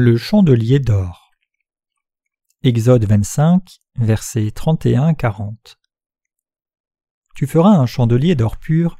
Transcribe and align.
Le 0.00 0.16
chandelier 0.16 0.78
d'or. 0.78 1.32
Exode 2.62 3.04
25, 3.04 3.80
versets 3.96 4.50
31-40. 4.50 5.56
Tu 7.34 7.48
feras 7.48 7.72
un 7.72 7.86
chandelier 7.86 8.36
d'or 8.36 8.58
pur. 8.58 8.96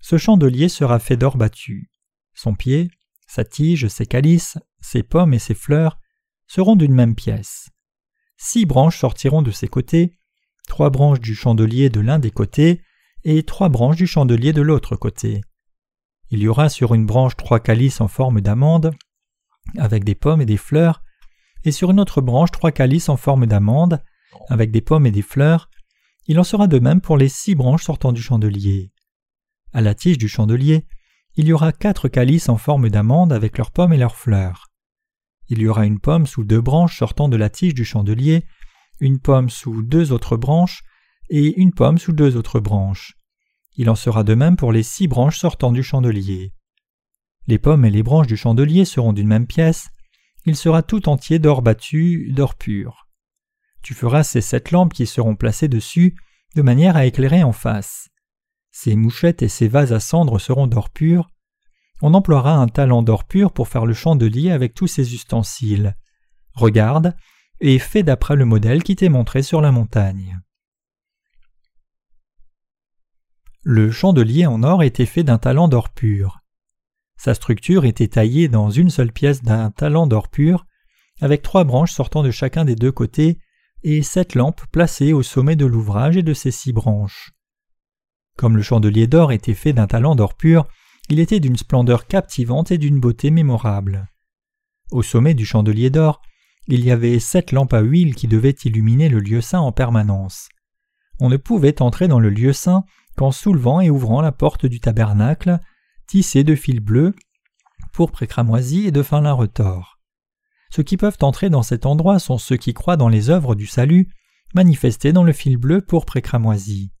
Ce 0.00 0.16
chandelier 0.16 0.70
sera 0.70 1.00
fait 1.00 1.18
d'or 1.18 1.36
battu. 1.36 1.90
Son 2.32 2.54
pied, 2.54 2.90
sa 3.26 3.44
tige, 3.44 3.88
ses 3.88 4.06
calices, 4.06 4.56
ses 4.80 5.02
pommes 5.02 5.34
et 5.34 5.38
ses 5.38 5.52
fleurs 5.52 5.98
seront 6.46 6.76
d'une 6.76 6.94
même 6.94 7.14
pièce. 7.14 7.68
Six 8.38 8.64
branches 8.64 9.00
sortiront 9.00 9.42
de 9.42 9.50
ses 9.50 9.68
côtés, 9.68 10.18
trois 10.66 10.88
branches 10.88 11.20
du 11.20 11.34
chandelier 11.34 11.90
de 11.90 12.00
l'un 12.00 12.18
des 12.18 12.30
côtés 12.30 12.80
et 13.22 13.42
trois 13.42 13.68
branches 13.68 13.96
du 13.96 14.06
chandelier 14.06 14.54
de 14.54 14.62
l'autre 14.62 14.96
côté. 14.96 15.42
Il 16.30 16.38
y 16.38 16.48
aura 16.48 16.70
sur 16.70 16.94
une 16.94 17.04
branche 17.04 17.36
trois 17.36 17.60
calices 17.60 18.00
en 18.00 18.08
forme 18.08 18.40
d'amande, 18.40 18.94
avec 19.76 20.04
des 20.04 20.14
pommes 20.14 20.40
et 20.40 20.46
des 20.46 20.56
fleurs, 20.56 21.02
et 21.64 21.72
sur 21.72 21.90
une 21.90 22.00
autre 22.00 22.20
branche 22.20 22.50
trois 22.50 22.72
calices 22.72 23.08
en 23.08 23.16
forme 23.16 23.46
d'amande, 23.46 24.02
avec 24.48 24.70
des 24.70 24.80
pommes 24.80 25.06
et 25.06 25.10
des 25.10 25.22
fleurs. 25.22 25.68
Il 26.26 26.38
en 26.38 26.44
sera 26.44 26.66
de 26.66 26.78
même 26.78 27.00
pour 27.00 27.16
les 27.16 27.28
six 27.28 27.54
branches 27.54 27.84
sortant 27.84 28.12
du 28.12 28.22
chandelier. 28.22 28.92
À 29.72 29.80
la 29.80 29.94
tige 29.94 30.18
du 30.18 30.28
chandelier, 30.28 30.86
il 31.36 31.46
y 31.46 31.52
aura 31.52 31.72
quatre 31.72 32.08
calices 32.08 32.48
en 32.48 32.56
forme 32.56 32.90
d'amande 32.90 33.32
avec 33.32 33.58
leurs 33.58 33.70
pommes 33.70 33.92
et 33.92 33.98
leurs 33.98 34.16
fleurs. 34.16 34.66
Il 35.48 35.60
y 35.60 35.68
aura 35.68 35.86
une 35.86 36.00
pomme 36.00 36.26
sous 36.26 36.44
deux 36.44 36.60
branches 36.60 36.98
sortant 36.98 37.28
de 37.28 37.36
la 37.36 37.48
tige 37.48 37.74
du 37.74 37.84
chandelier, 37.84 38.44
une 39.00 39.20
pomme 39.20 39.48
sous 39.48 39.82
deux 39.82 40.12
autres 40.12 40.36
branches, 40.36 40.82
et 41.30 41.60
une 41.60 41.72
pomme 41.72 41.98
sous 41.98 42.12
deux 42.12 42.36
autres 42.36 42.60
branches. 42.60 43.14
Il 43.76 43.88
en 43.88 43.94
sera 43.94 44.24
de 44.24 44.34
même 44.34 44.56
pour 44.56 44.72
les 44.72 44.82
six 44.82 45.08
branches 45.08 45.38
sortant 45.38 45.72
du 45.72 45.82
chandelier. 45.82 46.52
Les 47.48 47.58
pommes 47.58 47.86
et 47.86 47.90
les 47.90 48.02
branches 48.02 48.26
du 48.26 48.36
chandelier 48.36 48.84
seront 48.84 49.14
d'une 49.14 49.26
même 49.26 49.46
pièce, 49.46 49.88
il 50.44 50.54
sera 50.54 50.82
tout 50.82 51.08
entier 51.08 51.38
d'or 51.38 51.62
battu, 51.62 52.30
d'or 52.30 52.54
pur. 52.54 53.08
Tu 53.82 53.94
feras 53.94 54.22
ces 54.22 54.42
sept 54.42 54.70
lampes 54.70 54.92
qui 54.92 55.06
seront 55.06 55.34
placées 55.34 55.68
dessus, 55.68 56.14
de 56.56 56.62
manière 56.62 56.96
à 56.96 57.06
éclairer 57.06 57.42
en 57.42 57.52
face. 57.52 58.10
Ces 58.70 58.96
mouchettes 58.96 59.42
et 59.42 59.48
ces 59.48 59.66
vases 59.66 59.94
à 59.94 60.00
cendres 60.00 60.38
seront 60.38 60.66
d'or 60.66 60.90
pur. 60.90 61.30
On 62.02 62.12
emploiera 62.12 62.54
un 62.54 62.68
talent 62.68 63.02
d'or 63.02 63.24
pur 63.24 63.50
pour 63.52 63.66
faire 63.66 63.86
le 63.86 63.94
chandelier 63.94 64.50
avec 64.50 64.74
tous 64.74 64.86
ses 64.86 65.14
ustensiles. 65.14 65.96
Regarde, 66.52 67.16
et 67.60 67.78
fais 67.78 68.02
d'après 68.02 68.36
le 68.36 68.44
modèle 68.44 68.82
qui 68.82 68.94
t'est 68.94 69.08
montré 69.08 69.42
sur 69.42 69.62
la 69.62 69.72
montagne. 69.72 70.40
Le 73.62 73.90
chandelier 73.90 74.46
en 74.46 74.62
or 74.62 74.82
était 74.82 75.06
fait 75.06 75.24
d'un 75.24 75.38
talent 75.38 75.66
d'or 75.68 75.88
pur. 75.88 76.40
Sa 77.18 77.34
structure 77.34 77.84
était 77.84 78.08
taillée 78.08 78.48
dans 78.48 78.70
une 78.70 78.90
seule 78.90 79.12
pièce 79.12 79.42
d'un 79.42 79.70
talent 79.72 80.06
d'or 80.06 80.28
pur, 80.28 80.66
avec 81.20 81.42
trois 81.42 81.64
branches 81.64 81.92
sortant 81.92 82.22
de 82.22 82.30
chacun 82.30 82.64
des 82.64 82.76
deux 82.76 82.92
côtés 82.92 83.38
et 83.82 84.02
sept 84.02 84.36
lampes 84.36 84.62
placées 84.70 85.12
au 85.12 85.22
sommet 85.22 85.56
de 85.56 85.66
l'ouvrage 85.66 86.16
et 86.16 86.22
de 86.22 86.32
ces 86.32 86.52
six 86.52 86.72
branches. 86.72 87.32
Comme 88.36 88.56
le 88.56 88.62
chandelier 88.62 89.08
d'or 89.08 89.32
était 89.32 89.54
fait 89.54 89.72
d'un 89.72 89.88
talent 89.88 90.14
d'or 90.14 90.34
pur, 90.34 90.66
il 91.08 91.18
était 91.18 91.40
d'une 91.40 91.56
splendeur 91.56 92.06
captivante 92.06 92.70
et 92.70 92.78
d'une 92.78 93.00
beauté 93.00 93.32
mémorable. 93.32 94.08
Au 94.92 95.02
sommet 95.02 95.34
du 95.34 95.44
chandelier 95.44 95.90
d'or, 95.90 96.22
il 96.68 96.84
y 96.84 96.92
avait 96.92 97.18
sept 97.18 97.50
lampes 97.50 97.74
à 97.74 97.80
huile 97.80 98.14
qui 98.14 98.28
devaient 98.28 98.54
illuminer 98.64 99.08
le 99.08 99.18
lieu 99.18 99.40
saint 99.40 99.60
en 99.60 99.72
permanence. 99.72 100.48
On 101.18 101.28
ne 101.28 101.36
pouvait 101.36 101.82
entrer 101.82 102.06
dans 102.06 102.20
le 102.20 102.30
lieu 102.30 102.52
saint 102.52 102.84
qu'en 103.16 103.32
soulevant 103.32 103.80
et 103.80 103.90
ouvrant 103.90 104.20
la 104.20 104.30
porte 104.30 104.66
du 104.66 104.78
tabernacle, 104.78 105.58
tissée 106.08 106.44
de 106.44 106.54
fils 106.54 106.80
bleus, 106.80 107.14
pourpre 107.92 108.22
et 108.22 108.26
cramoisi 108.26 108.86
et 108.86 108.90
de 108.90 109.02
fin 109.02 109.20
lin 109.20 109.32
retors. 109.32 109.98
Ceux 110.70 110.82
qui 110.82 110.96
peuvent 110.96 111.18
entrer 111.20 111.50
dans 111.50 111.62
cet 111.62 111.86
endroit 111.86 112.18
sont 112.18 112.38
ceux 112.38 112.56
qui 112.56 112.74
croient 112.74 112.96
dans 112.96 113.08
les 113.08 113.30
œuvres 113.30 113.54
du 113.54 113.66
salut, 113.66 114.08
manifestées 114.54 115.12
dans 115.12 115.24
le 115.24 115.32
fil 115.32 115.56
bleu 115.56 115.80
pourpre 115.80 116.16
et 116.16 116.22
cramoisi. 116.22 116.92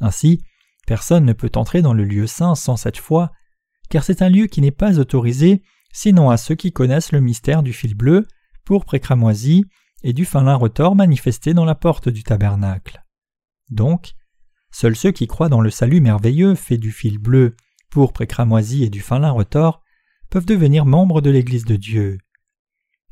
Ainsi, 0.00 0.42
personne 0.86 1.24
ne 1.24 1.32
peut 1.32 1.52
entrer 1.56 1.82
dans 1.82 1.94
le 1.94 2.04
lieu 2.04 2.26
saint 2.26 2.54
sans 2.54 2.76
cette 2.76 2.98
foi, 2.98 3.32
car 3.90 4.04
c'est 4.04 4.22
un 4.22 4.28
lieu 4.28 4.46
qui 4.46 4.60
n'est 4.60 4.70
pas 4.70 4.98
autorisé 4.98 5.62
sinon 5.92 6.28
à 6.28 6.36
ceux 6.36 6.56
qui 6.56 6.72
connaissent 6.72 7.12
le 7.12 7.20
mystère 7.20 7.62
du 7.62 7.72
fil 7.72 7.94
bleu, 7.94 8.26
pourpre 8.64 8.94
et 8.94 9.00
cramoisi, 9.00 9.64
et 10.02 10.12
du 10.12 10.24
fin 10.24 10.42
lin 10.42 10.56
retors 10.56 10.96
manifesté 10.96 11.54
dans 11.54 11.64
la 11.64 11.74
porte 11.74 12.08
du 12.08 12.24
tabernacle. 12.24 13.02
Donc, 13.70 14.14
Seuls 14.76 14.96
ceux 14.96 15.12
qui 15.12 15.28
croient 15.28 15.48
dans 15.48 15.60
le 15.60 15.70
salut 15.70 16.00
merveilleux 16.00 16.56
fait 16.56 16.78
du 16.78 16.90
fil 16.90 17.18
bleu, 17.18 17.54
et 18.20 18.26
cramoisi 18.26 18.84
et 18.84 18.90
du 18.90 19.00
fin 19.00 19.18
lin 19.18 19.30
retors 19.30 19.82
peuvent 20.30 20.46
devenir 20.46 20.84
membres 20.84 21.20
de 21.20 21.30
l'Église 21.30 21.64
de 21.64 21.76
Dieu. 21.76 22.18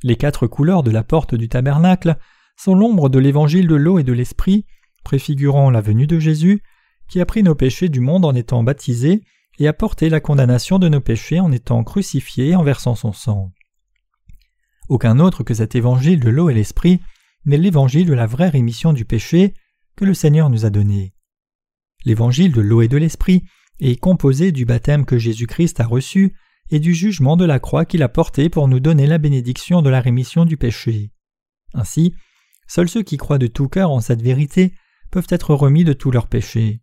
Les 0.02 0.16
quatre 0.16 0.46
couleurs 0.46 0.82
de 0.82 0.90
la 0.90 1.04
porte 1.04 1.34
du 1.34 1.48
tabernacle 1.48 2.16
sont 2.56 2.74
l'ombre 2.74 3.08
de 3.08 3.18
l'évangile 3.18 3.68
de 3.68 3.76
l'eau 3.76 3.98
et 3.98 4.02
de 4.02 4.12
l'esprit, 4.12 4.66
préfigurant 5.04 5.70
la 5.70 5.80
venue 5.80 6.06
de 6.06 6.18
Jésus, 6.18 6.62
qui 7.08 7.20
a 7.20 7.26
pris 7.26 7.42
nos 7.42 7.54
péchés 7.54 7.88
du 7.88 8.00
monde 8.00 8.24
en 8.24 8.34
étant 8.34 8.62
baptisé 8.62 9.22
et 9.58 9.68
a 9.68 9.72
porté 9.72 10.08
la 10.08 10.20
condamnation 10.20 10.78
de 10.78 10.88
nos 10.88 11.00
péchés 11.00 11.38
en 11.38 11.52
étant 11.52 11.84
crucifié 11.84 12.48
et 12.48 12.56
en 12.56 12.64
versant 12.64 12.94
son 12.94 13.12
sang. 13.12 13.52
Aucun 14.88 15.20
autre 15.20 15.44
que 15.44 15.54
cet 15.54 15.74
évangile 15.74 16.20
de 16.20 16.30
l'eau 16.30 16.50
et 16.50 16.54
l'esprit 16.54 17.00
n'est 17.44 17.58
l'évangile 17.58 18.06
de 18.06 18.14
la 18.14 18.26
vraie 18.26 18.48
rémission 18.48 18.92
du 18.92 19.04
péché 19.04 19.54
que 19.96 20.04
le 20.04 20.14
Seigneur 20.14 20.50
nous 20.50 20.64
a 20.64 20.70
donné. 20.70 21.14
L'évangile 22.04 22.52
de 22.52 22.60
l'eau 22.60 22.82
et 22.82 22.88
de 22.88 22.96
l'esprit 22.96 23.44
est 23.90 23.96
composé 23.96 24.52
du 24.52 24.64
baptême 24.64 25.04
que 25.04 25.18
Jésus-Christ 25.18 25.80
a 25.80 25.86
reçu 25.86 26.34
et 26.70 26.78
du 26.78 26.94
jugement 26.94 27.36
de 27.36 27.44
la 27.44 27.58
croix 27.58 27.84
qu'il 27.84 28.02
a 28.02 28.08
porté 28.08 28.48
pour 28.48 28.68
nous 28.68 28.80
donner 28.80 29.06
la 29.06 29.18
bénédiction 29.18 29.82
de 29.82 29.90
la 29.90 30.00
rémission 30.00 30.44
du 30.44 30.56
péché. 30.56 31.10
Ainsi, 31.74 32.14
seuls 32.66 32.88
ceux 32.88 33.02
qui 33.02 33.16
croient 33.16 33.38
de 33.38 33.46
tout 33.46 33.68
cœur 33.68 33.90
en 33.90 34.00
cette 34.00 34.22
vérité 34.22 34.72
peuvent 35.10 35.26
être 35.28 35.54
remis 35.54 35.84
de 35.84 35.92
tous 35.92 36.10
leurs 36.10 36.28
péchés. 36.28 36.80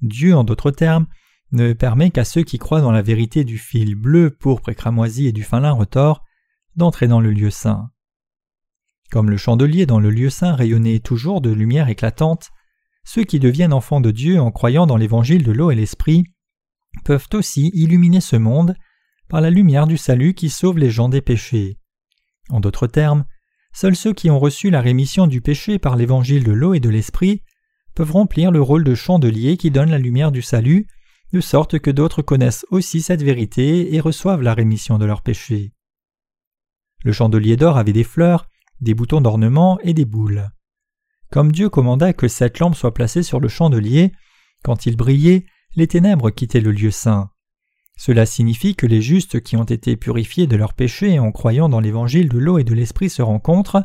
Dieu, 0.00 0.34
en 0.34 0.44
d'autres 0.44 0.70
termes, 0.70 1.06
ne 1.52 1.72
permet 1.72 2.10
qu'à 2.10 2.24
ceux 2.24 2.42
qui 2.42 2.58
croient 2.58 2.80
dans 2.80 2.92
la 2.92 3.02
vérité 3.02 3.44
du 3.44 3.58
fil 3.58 3.96
bleu, 3.96 4.30
pourpre 4.30 4.68
et 4.68 4.74
cramoisi 4.74 5.26
et 5.26 5.32
du 5.32 5.42
fin 5.42 5.60
lin 5.60 5.72
retors 5.72 6.24
d'entrer 6.76 7.08
dans 7.08 7.20
le 7.20 7.32
lieu 7.32 7.50
saint. 7.50 7.90
Comme 9.10 9.28
le 9.28 9.36
chandelier 9.36 9.86
dans 9.86 9.98
le 9.98 10.10
lieu 10.10 10.30
saint 10.30 10.54
rayonnait 10.54 11.00
toujours 11.00 11.40
de 11.40 11.50
lumière 11.50 11.88
éclatante, 11.88 12.50
ceux 13.04 13.24
qui 13.24 13.40
deviennent 13.40 13.72
enfants 13.72 14.00
de 14.00 14.10
Dieu 14.10 14.40
en 14.40 14.50
croyant 14.50 14.86
dans 14.86 14.96
l'évangile 14.96 15.42
de 15.42 15.52
l'eau 15.52 15.70
et 15.70 15.74
l'esprit 15.74 16.24
peuvent 17.04 17.28
aussi 17.34 17.70
illuminer 17.74 18.20
ce 18.20 18.36
monde 18.36 18.74
par 19.28 19.40
la 19.40 19.50
lumière 19.50 19.86
du 19.86 19.96
salut 19.96 20.34
qui 20.34 20.50
sauve 20.50 20.78
les 20.78 20.90
gens 20.90 21.08
des 21.08 21.20
péchés. 21.20 21.78
En 22.50 22.60
d'autres 22.60 22.86
termes, 22.86 23.24
seuls 23.72 23.96
ceux 23.96 24.12
qui 24.12 24.30
ont 24.30 24.38
reçu 24.38 24.70
la 24.70 24.80
rémission 24.80 25.26
du 25.26 25.40
péché 25.40 25.78
par 25.78 25.96
l'évangile 25.96 26.44
de 26.44 26.52
l'eau 26.52 26.74
et 26.74 26.80
de 26.80 26.88
l'esprit 26.88 27.42
peuvent 27.94 28.12
remplir 28.12 28.50
le 28.50 28.60
rôle 28.60 28.84
de 28.84 28.94
chandelier 28.94 29.56
qui 29.56 29.70
donne 29.70 29.90
la 29.90 29.98
lumière 29.98 30.32
du 30.32 30.42
salut, 30.42 30.86
de 31.32 31.40
sorte 31.40 31.78
que 31.78 31.90
d'autres 31.90 32.22
connaissent 32.22 32.66
aussi 32.70 33.00
cette 33.00 33.22
vérité 33.22 33.94
et 33.94 34.00
reçoivent 34.00 34.42
la 34.42 34.54
rémission 34.54 34.98
de 34.98 35.04
leurs 35.04 35.22
péchés. 35.22 35.72
Le 37.04 37.12
chandelier 37.12 37.56
d'or 37.56 37.78
avait 37.78 37.92
des 37.92 38.04
fleurs, 38.04 38.46
des 38.80 38.94
boutons 38.94 39.20
d'ornement 39.20 39.78
et 39.82 39.94
des 39.94 40.04
boules. 40.04 40.50
Comme 41.30 41.52
Dieu 41.52 41.68
commanda 41.68 42.12
que 42.12 42.26
cette 42.26 42.58
lampe 42.58 42.74
soit 42.74 42.92
placée 42.92 43.22
sur 43.22 43.38
le 43.38 43.46
chandelier, 43.46 44.12
quand 44.64 44.86
il 44.86 44.96
brillait, 44.96 45.46
les 45.76 45.86
ténèbres 45.86 46.30
quittaient 46.30 46.60
le 46.60 46.72
lieu 46.72 46.90
saint. 46.90 47.30
Cela 47.96 48.26
signifie 48.26 48.74
que 48.74 48.86
les 48.86 49.00
justes 49.00 49.40
qui 49.40 49.56
ont 49.56 49.64
été 49.64 49.96
purifiés 49.96 50.48
de 50.48 50.56
leurs 50.56 50.74
péchés 50.74 51.20
en 51.20 51.30
croyant 51.30 51.68
dans 51.68 51.78
l'évangile 51.78 52.28
de 52.28 52.38
l'eau 52.38 52.58
et 52.58 52.64
de 52.64 52.74
l'esprit 52.74 53.10
se 53.10 53.22
rencontrent, 53.22 53.84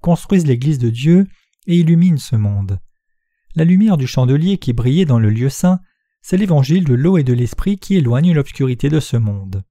construisent 0.00 0.46
l'Église 0.46 0.78
de 0.78 0.90
Dieu 0.90 1.26
et 1.66 1.76
illuminent 1.76 2.18
ce 2.18 2.36
monde. 2.36 2.78
La 3.54 3.64
lumière 3.64 3.96
du 3.96 4.06
chandelier 4.06 4.58
qui 4.58 4.74
brillait 4.74 5.06
dans 5.06 5.18
le 5.18 5.30
lieu 5.30 5.48
saint, 5.48 5.80
c'est 6.20 6.36
l'évangile 6.36 6.84
de 6.84 6.94
l'eau 6.94 7.16
et 7.16 7.24
de 7.24 7.32
l'esprit 7.32 7.78
qui 7.78 7.96
éloigne 7.96 8.34
l'obscurité 8.34 8.90
de 8.90 9.00
ce 9.00 9.16
monde. 9.16 9.62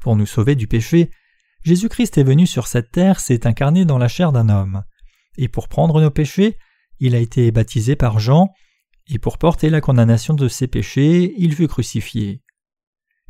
Pour 0.00 0.16
nous 0.16 0.26
sauver 0.26 0.56
du 0.56 0.66
péché, 0.66 1.10
Jésus-Christ 1.62 2.18
est 2.18 2.24
venu 2.24 2.46
sur 2.46 2.66
cette 2.66 2.90
terre, 2.90 3.20
s'est 3.20 3.46
incarné 3.46 3.84
dans 3.84 3.98
la 3.98 4.08
chair 4.08 4.32
d'un 4.32 4.48
homme 4.48 4.82
et 5.38 5.48
pour 5.48 5.68
prendre 5.68 6.00
nos 6.02 6.10
péchés, 6.10 6.58
il 7.00 7.14
a 7.14 7.18
été 7.18 7.50
baptisé 7.50 7.96
par 7.96 8.18
Jean, 8.18 8.50
et 9.06 9.18
pour 9.18 9.38
porter 9.38 9.70
la 9.70 9.80
condamnation 9.80 10.34
de 10.34 10.48
ses 10.48 10.66
péchés, 10.66 11.32
il 11.38 11.54
fut 11.54 11.68
crucifié. 11.68 12.42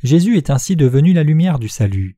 Jésus 0.03 0.37
est 0.37 0.51
ainsi 0.51 0.75
devenu 0.75 1.13
la 1.13 1.23
lumière 1.23 1.59
du 1.59 1.69
salut. 1.69 2.17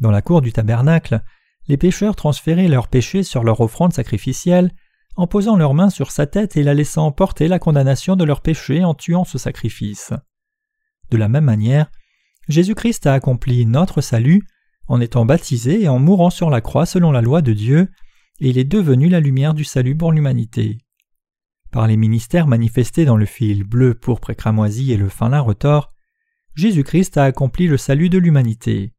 Dans 0.00 0.10
la 0.10 0.22
cour 0.22 0.40
du 0.40 0.52
tabernacle, 0.52 1.22
les 1.68 1.76
pécheurs 1.76 2.16
transféraient 2.16 2.68
leurs 2.68 2.88
péchés 2.88 3.22
sur 3.22 3.42
leur 3.42 3.60
offrande 3.60 3.92
sacrificielle 3.92 4.70
en 5.16 5.26
posant 5.26 5.56
leurs 5.56 5.74
mains 5.74 5.90
sur 5.90 6.10
sa 6.10 6.26
tête 6.26 6.56
et 6.56 6.62
la 6.62 6.74
laissant 6.74 7.10
porter 7.10 7.48
la 7.48 7.58
condamnation 7.58 8.16
de 8.16 8.24
leurs 8.24 8.42
péchés 8.42 8.84
en 8.84 8.94
tuant 8.94 9.24
ce 9.24 9.38
sacrifice. 9.38 10.12
De 11.10 11.16
la 11.16 11.28
même 11.28 11.44
manière, 11.44 11.90
Jésus-Christ 12.48 13.06
a 13.06 13.14
accompli 13.14 13.66
notre 13.66 14.00
salut 14.00 14.46
en 14.88 15.00
étant 15.00 15.24
baptisé 15.24 15.82
et 15.82 15.88
en 15.88 15.98
mourant 15.98 16.30
sur 16.30 16.50
la 16.50 16.60
croix 16.60 16.86
selon 16.86 17.10
la 17.10 17.22
loi 17.22 17.42
de 17.42 17.52
Dieu, 17.52 17.88
et 18.40 18.50
il 18.50 18.58
est 18.58 18.64
devenu 18.64 19.08
la 19.08 19.20
lumière 19.20 19.54
du 19.54 19.64
salut 19.64 19.96
pour 19.96 20.12
l'humanité. 20.12 20.78
Par 21.70 21.86
les 21.86 21.96
ministères 21.96 22.46
manifestés 22.46 23.04
dans 23.04 23.16
le 23.16 23.26
fil 23.26 23.64
bleu, 23.64 23.94
pourpre 23.94 24.30
et 24.30 24.34
cramoisi 24.34 24.92
et 24.92 24.96
le 24.96 25.08
fin 25.08 25.28
lin 25.28 25.40
retors, 25.40 25.92
Jésus-Christ 26.54 27.16
a 27.18 27.24
accompli 27.24 27.66
le 27.66 27.76
salut 27.76 28.08
de 28.08 28.18
l'humanité. 28.18 28.92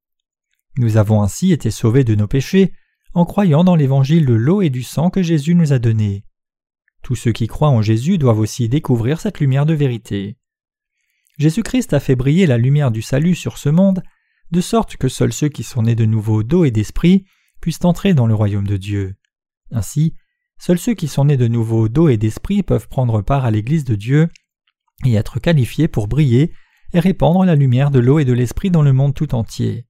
Nous 0.77 0.97
avons 0.97 1.23
ainsi 1.23 1.51
été 1.51 1.71
sauvés 1.71 2.03
de 2.03 2.13
nos 2.13 2.27
péchés 2.27 2.73
en 3.13 3.25
croyant 3.25 3.63
dans 3.63 3.75
l'évangile 3.75 4.25
de 4.25 4.33
l'eau 4.33 4.61
et 4.61 4.69
du 4.69 4.83
sang 4.83 5.09
que 5.09 5.23
Jésus 5.23 5.55
nous 5.55 5.73
a 5.73 5.79
donné. 5.79 6.23
Tous 7.01 7.15
ceux 7.15 7.31
qui 7.31 7.47
croient 7.47 7.69
en 7.69 7.81
Jésus 7.81 8.17
doivent 8.17 8.39
aussi 8.39 8.69
découvrir 8.69 9.19
cette 9.19 9.39
lumière 9.39 9.65
de 9.65 9.73
vérité. 9.73 10.37
Jésus-Christ 11.37 11.93
a 11.93 11.99
fait 11.99 12.15
briller 12.15 12.45
la 12.45 12.57
lumière 12.57 12.91
du 12.91 13.01
salut 13.01 13.35
sur 13.35 13.57
ce 13.57 13.69
monde, 13.69 14.03
de 14.51 14.61
sorte 14.61 14.97
que 14.97 15.07
seuls 15.07 15.33
ceux 15.33 15.49
qui 15.49 15.63
sont 15.63 15.83
nés 15.83 15.95
de 15.95 16.05
nouveau 16.05 16.43
d'eau 16.43 16.65
et 16.65 16.71
d'esprit 16.71 17.25
puissent 17.61 17.85
entrer 17.85 18.13
dans 18.13 18.27
le 18.27 18.35
royaume 18.35 18.67
de 18.67 18.77
Dieu. 18.77 19.15
Ainsi, 19.71 20.13
seuls 20.57 20.79
ceux 20.79 20.93
qui 20.93 21.07
sont 21.07 21.25
nés 21.25 21.37
de 21.37 21.47
nouveau 21.47 21.89
d'eau 21.89 22.09
et 22.09 22.17
d'esprit 22.17 22.63
peuvent 22.63 22.87
prendre 22.87 23.21
part 23.21 23.45
à 23.45 23.51
l'Église 23.51 23.83
de 23.83 23.95
Dieu 23.95 24.29
et 25.05 25.13
être 25.13 25.39
qualifiés 25.39 25.87
pour 25.87 26.07
briller 26.07 26.53
et 26.93 26.99
répandre 26.99 27.43
la 27.45 27.55
lumière 27.55 27.91
de 27.91 27.99
l'eau 27.99 28.19
et 28.19 28.25
de 28.25 28.33
l'esprit 28.33 28.71
dans 28.71 28.81
le 28.81 28.93
monde 28.93 29.13
tout 29.13 29.35
entier. 29.35 29.85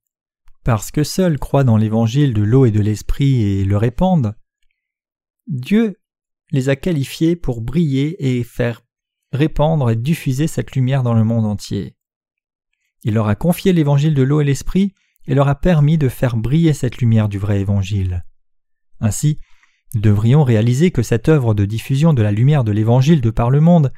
Parce 0.63 0.91
que 0.91 1.03
seuls 1.03 1.39
croient 1.39 1.63
dans 1.63 1.77
l'évangile 1.77 2.33
de 2.33 2.41
l'eau 2.41 2.65
et 2.65 2.71
de 2.71 2.81
l'esprit 2.81 3.41
et 3.41 3.63
le 3.63 3.77
répandent, 3.77 4.35
Dieu 5.47 6.01
les 6.51 6.69
a 6.69 6.75
qualifiés 6.75 7.35
pour 7.35 7.62
briller 7.62 8.38
et 8.38 8.44
faire 8.44 8.81
répandre 9.31 9.89
et 9.89 9.95
diffuser 9.95 10.47
cette 10.47 10.73
lumière 10.75 11.03
dans 11.03 11.13
le 11.13 11.23
monde 11.23 11.45
entier. 11.45 11.95
Il 13.03 13.13
leur 13.13 13.27
a 13.27 13.35
confié 13.35 13.73
l'évangile 13.73 14.13
de 14.13 14.23
l'eau 14.23 14.41
et 14.41 14.45
l'esprit 14.45 14.94
et 15.25 15.35
leur 15.35 15.47
a 15.47 15.56
permis 15.56 15.97
de 15.97 16.09
faire 16.09 16.35
briller 16.35 16.73
cette 16.73 16.97
lumière 16.97 17.30
du 17.30 17.38
vrai 17.38 17.59
évangile. 17.59 18.25
Ainsi, 19.00 19.39
devrions 19.95 20.44
réaliser 20.44 20.92
que 20.92 21.01
cette 21.01 21.30
œuvre 21.30 21.54
de 21.54 21.66
diffusion 21.66 22.13
de 22.13 22.22
la 22.22 22.31
lumière 22.31 22.63
de 22.63 22.72
l'évangile 22.72 23.22
de 23.22 23.30
par 23.30 23.50
le 23.50 23.62
monde 23.62 23.92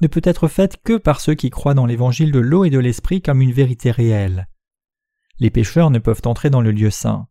ne 0.00 0.06
peut 0.06 0.22
être 0.24 0.48
faite 0.48 0.78
que 0.82 0.96
par 0.96 1.20
ceux 1.20 1.34
qui 1.34 1.50
croient 1.50 1.74
dans 1.74 1.86
l'évangile 1.86 2.32
de 2.32 2.38
l'eau 2.38 2.64
et 2.64 2.70
de 2.70 2.78
l'esprit 2.78 3.22
comme 3.22 3.40
une 3.40 3.52
vérité 3.52 3.90
réelle. 3.90 4.48
Les 5.38 5.50
pécheurs 5.50 5.90
ne 5.90 5.98
peuvent 5.98 6.22
entrer 6.24 6.50
dans 6.50 6.60
le 6.60 6.72
lieu 6.72 6.90
saint. 6.90 7.26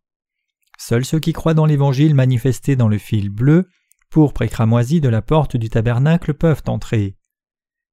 Seuls 0.78 1.06
ceux 1.06 1.20
qui 1.20 1.34
croient 1.34 1.54
dans 1.54 1.66
l'évangile 1.66 2.16
manifesté 2.16 2.76
dans 2.76 2.88
le 2.88 2.98
fil 2.98 3.30
bleu, 3.30 3.68
pourpre 4.10 4.42
et 4.42 4.50
cramoisi 4.50 5.02
de 5.02 5.10
la 5.10 5.22
porte 5.22 5.58
du 5.58 5.70
tabernacle 5.70 6.34
peuvent 6.34 6.64
entrer. 6.68 7.18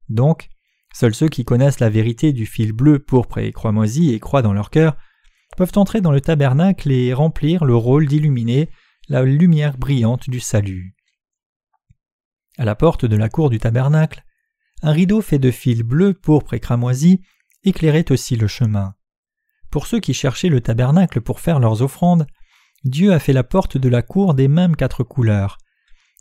Donc, 0.09 0.49
seuls 0.93 1.15
ceux 1.15 1.29
qui 1.29 1.45
connaissent 1.45 1.81
la 1.81 1.91
vérité 1.91 2.33
du 2.33 2.47
fil 2.47 2.73
bleu, 2.73 2.99
pourpre 2.99 3.39
et 3.39 3.53
cramoisi 3.53 4.13
et 4.13 4.21
croient 4.21 4.43
dans 4.43 4.53
leur 4.53 4.71
cœur 4.71 4.97
peuvent 5.57 5.73
entrer 5.77 6.01
dans 6.01 6.13
le 6.13 6.21
tabernacle 6.21 6.91
et 6.91 7.13
remplir 7.13 7.65
le 7.65 7.75
rôle 7.75 8.07
d'illuminer 8.07 8.71
la 9.11 9.25
lumière 9.25 9.77
brillante 9.77 10.31
du 10.31 10.39
salut. 10.39 10.95
À 12.59 12.65
la 12.65 12.77
porte 12.77 13.05
de 13.05 13.17
la 13.17 13.29
cour 13.29 13.51
du 13.51 13.59
tabernacle, 13.59 14.25
un 14.83 14.93
rideau 14.93 15.21
fait 15.21 15.41
de 15.41 15.51
fil 15.51 15.83
bleu, 15.83 16.15
pourpre 16.15 16.55
et 16.55 16.61
cramoisi 16.61 17.21
éclairait 17.65 18.13
aussi 18.13 18.37
le 18.37 18.47
chemin. 18.47 18.95
Pour 19.69 19.89
ceux 19.89 19.99
qui 19.99 20.15
cherchaient 20.15 20.49
le 20.49 20.61
tabernacle 20.61 21.21
pour 21.21 21.41
faire 21.41 21.59
leurs 21.59 21.83
offrandes, 21.83 22.25
Dieu 22.85 23.13
a 23.13 23.19
fait 23.19 23.33
la 23.33 23.43
porte 23.43 23.77
de 23.77 23.89
la 23.89 24.03
cour 24.03 24.35
des 24.35 24.47
mêmes 24.47 24.77
quatre 24.77 25.03
couleurs. 25.03 25.59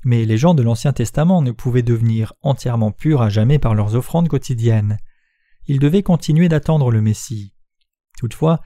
Mais 0.03 0.25
les 0.25 0.37
gens 0.39 0.55
de 0.55 0.63
l'Ancien 0.63 0.91
Testament 0.91 1.43
ne 1.43 1.51
pouvaient 1.51 1.83
devenir 1.83 2.33
entièrement 2.41 2.91
purs 2.91 3.21
à 3.21 3.29
jamais 3.29 3.59
par 3.59 3.75
leurs 3.75 3.93
offrandes 3.93 4.29
quotidiennes. 4.29 4.97
Ils 5.67 5.77
devaient 5.77 6.01
continuer 6.01 6.49
d'attendre 6.49 6.89
le 6.89 7.03
Messie. 7.03 7.53
Toutefois, 8.17 8.61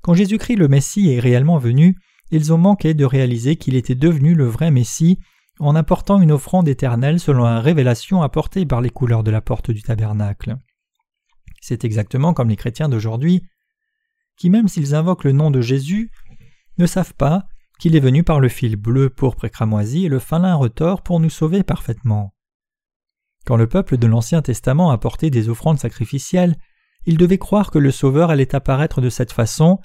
quand 0.00 0.14
Jésus-Christ 0.14 0.56
le 0.56 0.68
Messie 0.68 1.10
est 1.10 1.20
réellement 1.20 1.58
venu, 1.58 1.98
ils 2.30 2.52
ont 2.52 2.58
manqué 2.58 2.94
de 2.94 3.04
réaliser 3.04 3.56
qu'il 3.56 3.76
était 3.76 3.94
devenu 3.94 4.34
le 4.34 4.46
vrai 4.46 4.70
Messie 4.70 5.18
en 5.58 5.74
apportant 5.74 6.20
une 6.20 6.32
offrande 6.32 6.68
éternelle 6.68 7.20
selon 7.20 7.44
la 7.44 7.60
révélation 7.60 8.22
apportée 8.22 8.66
par 8.66 8.80
les 8.80 8.90
couleurs 8.90 9.22
de 9.22 9.30
la 9.30 9.40
porte 9.40 9.70
du 9.70 9.82
tabernacle. 9.82 10.56
C'est 11.60 11.84
exactement 11.84 12.34
comme 12.34 12.48
les 12.48 12.56
chrétiens 12.56 12.88
d'aujourd'hui, 12.88 13.42
qui 14.36 14.50
même 14.50 14.68
s'ils 14.68 14.94
invoquent 14.94 15.24
le 15.24 15.32
nom 15.32 15.50
de 15.50 15.60
Jésus, 15.60 16.10
ne 16.78 16.86
savent 16.86 17.14
pas 17.14 17.46
qu'il 17.78 17.96
est 17.96 18.00
venu 18.00 18.22
par 18.22 18.40
le 18.40 18.48
fil 18.48 18.76
bleu, 18.76 19.10
pourpre 19.10 19.46
et 19.46 19.50
cramoisi 19.50 20.04
et 20.04 20.08
le 20.08 20.18
fin 20.18 20.38
lin 20.38 20.54
retors 20.54 21.02
pour 21.02 21.20
nous 21.20 21.30
sauver 21.30 21.62
parfaitement. 21.62 22.34
Quand 23.44 23.56
le 23.56 23.68
peuple 23.68 23.96
de 23.96 24.06
l'Ancien 24.06 24.42
Testament 24.42 24.90
apportait 24.90 25.30
des 25.30 25.48
offrandes 25.48 25.78
sacrificielles, 25.78 26.56
il 27.06 27.16
devait 27.16 27.38
croire 27.38 27.70
que 27.70 27.78
le 27.78 27.92
Sauveur 27.92 28.30
allait 28.30 28.54
apparaître 28.54 29.00
de 29.00 29.08
cette 29.08 29.32
façon, 29.32 29.78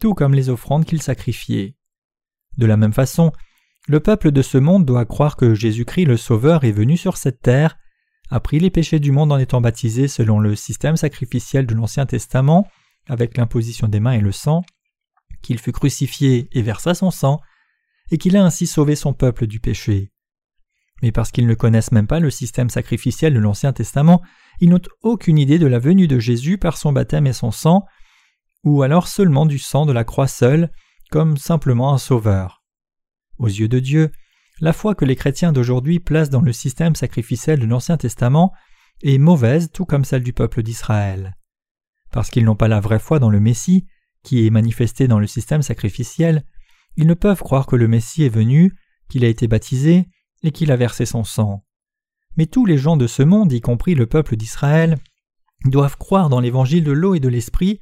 tout 0.00 0.14
comme 0.14 0.34
les 0.34 0.48
offrandes 0.48 0.84
qu'il 0.84 1.02
sacrifiait. 1.02 1.76
De 2.56 2.66
la 2.66 2.76
même 2.76 2.92
façon, 2.92 3.32
le 3.86 4.00
peuple 4.00 4.30
de 4.30 4.42
ce 4.42 4.58
monde 4.58 4.86
doit 4.86 5.04
croire 5.04 5.36
que 5.36 5.54
Jésus-Christ 5.54 6.06
le 6.06 6.16
Sauveur 6.16 6.64
est 6.64 6.72
venu 6.72 6.96
sur 6.96 7.16
cette 7.16 7.40
terre, 7.40 7.76
a 8.30 8.40
pris 8.40 8.58
les 8.58 8.70
péchés 8.70 9.00
du 9.00 9.12
monde 9.12 9.32
en 9.32 9.38
étant 9.38 9.60
baptisé 9.60 10.08
selon 10.08 10.38
le 10.40 10.56
système 10.56 10.96
sacrificiel 10.96 11.66
de 11.66 11.74
l'Ancien 11.74 12.06
Testament, 12.06 12.66
avec 13.08 13.36
l'imposition 13.36 13.88
des 13.88 14.00
mains 14.00 14.12
et 14.12 14.20
le 14.20 14.32
sang, 14.32 14.62
qu'il 15.42 15.58
fut 15.58 15.72
crucifié 15.72 16.48
et 16.52 16.62
versa 16.62 16.94
son 16.94 17.10
sang, 17.10 17.40
et 18.10 18.18
qu'il 18.18 18.36
a 18.36 18.44
ainsi 18.44 18.66
sauvé 18.66 18.96
son 18.96 19.12
peuple 19.12 19.46
du 19.46 19.60
péché. 19.60 20.10
Mais 21.02 21.12
parce 21.12 21.30
qu'ils 21.30 21.46
ne 21.46 21.54
connaissent 21.54 21.92
même 21.92 22.06
pas 22.06 22.20
le 22.20 22.30
système 22.30 22.70
sacrificiel 22.70 23.34
de 23.34 23.38
l'Ancien 23.38 23.72
Testament, 23.72 24.22
ils 24.60 24.70
n'ont 24.70 24.80
aucune 25.02 25.38
idée 25.38 25.58
de 25.58 25.66
la 25.66 25.78
venue 25.78 26.08
de 26.08 26.18
Jésus 26.18 26.56
par 26.56 26.78
son 26.78 26.92
baptême 26.92 27.26
et 27.26 27.32
son 27.32 27.50
sang, 27.50 27.84
ou 28.64 28.82
alors 28.82 29.08
seulement 29.08 29.46
du 29.46 29.58
sang 29.58 29.86
de 29.86 29.92
la 29.92 30.04
croix 30.04 30.26
seule, 30.26 30.70
comme 31.10 31.36
simplement 31.36 31.92
un 31.92 31.98
sauveur. 31.98 32.64
Aux 33.38 33.48
yeux 33.48 33.68
de 33.68 33.78
Dieu, 33.78 34.10
la 34.60 34.72
foi 34.72 34.94
que 34.94 35.04
les 35.04 35.16
chrétiens 35.16 35.52
d'aujourd'hui 35.52 36.00
placent 36.00 36.30
dans 36.30 36.40
le 36.40 36.52
système 36.52 36.94
sacrificiel 36.94 37.60
de 37.60 37.66
l'Ancien 37.66 37.96
Testament 37.96 38.52
est 39.02 39.18
mauvaise 39.18 39.70
tout 39.72 39.84
comme 39.84 40.04
celle 40.04 40.22
du 40.22 40.32
peuple 40.32 40.62
d'Israël. 40.62 41.36
Parce 42.10 42.30
qu'ils 42.30 42.44
n'ont 42.44 42.56
pas 42.56 42.68
la 42.68 42.80
vraie 42.80 42.98
foi 42.98 43.18
dans 43.18 43.30
le 43.30 43.40
Messie, 43.40 43.86
qui 44.22 44.46
est 44.46 44.50
manifesté 44.50 45.08
dans 45.08 45.18
le 45.18 45.26
système 45.26 45.62
sacrificiel, 45.62 46.44
ils 46.96 47.06
ne 47.06 47.14
peuvent 47.14 47.42
croire 47.42 47.66
que 47.66 47.76
le 47.76 47.88
Messie 47.88 48.22
est 48.22 48.28
venu, 48.28 48.74
qu'il 49.08 49.24
a 49.24 49.28
été 49.28 49.48
baptisé 49.48 50.08
et 50.42 50.52
qu'il 50.52 50.70
a 50.70 50.76
versé 50.76 51.06
son 51.06 51.24
sang. 51.24 51.64
Mais 52.36 52.46
tous 52.46 52.66
les 52.66 52.78
gens 52.78 52.96
de 52.96 53.06
ce 53.06 53.22
monde, 53.22 53.52
y 53.52 53.60
compris 53.60 53.94
le 53.94 54.06
peuple 54.06 54.36
d'Israël, 54.36 54.96
doivent 55.64 55.96
croire 55.96 56.28
dans 56.28 56.40
l'évangile 56.40 56.84
de 56.84 56.92
l'eau 56.92 57.14
et 57.14 57.20
de 57.20 57.28
l'esprit, 57.28 57.80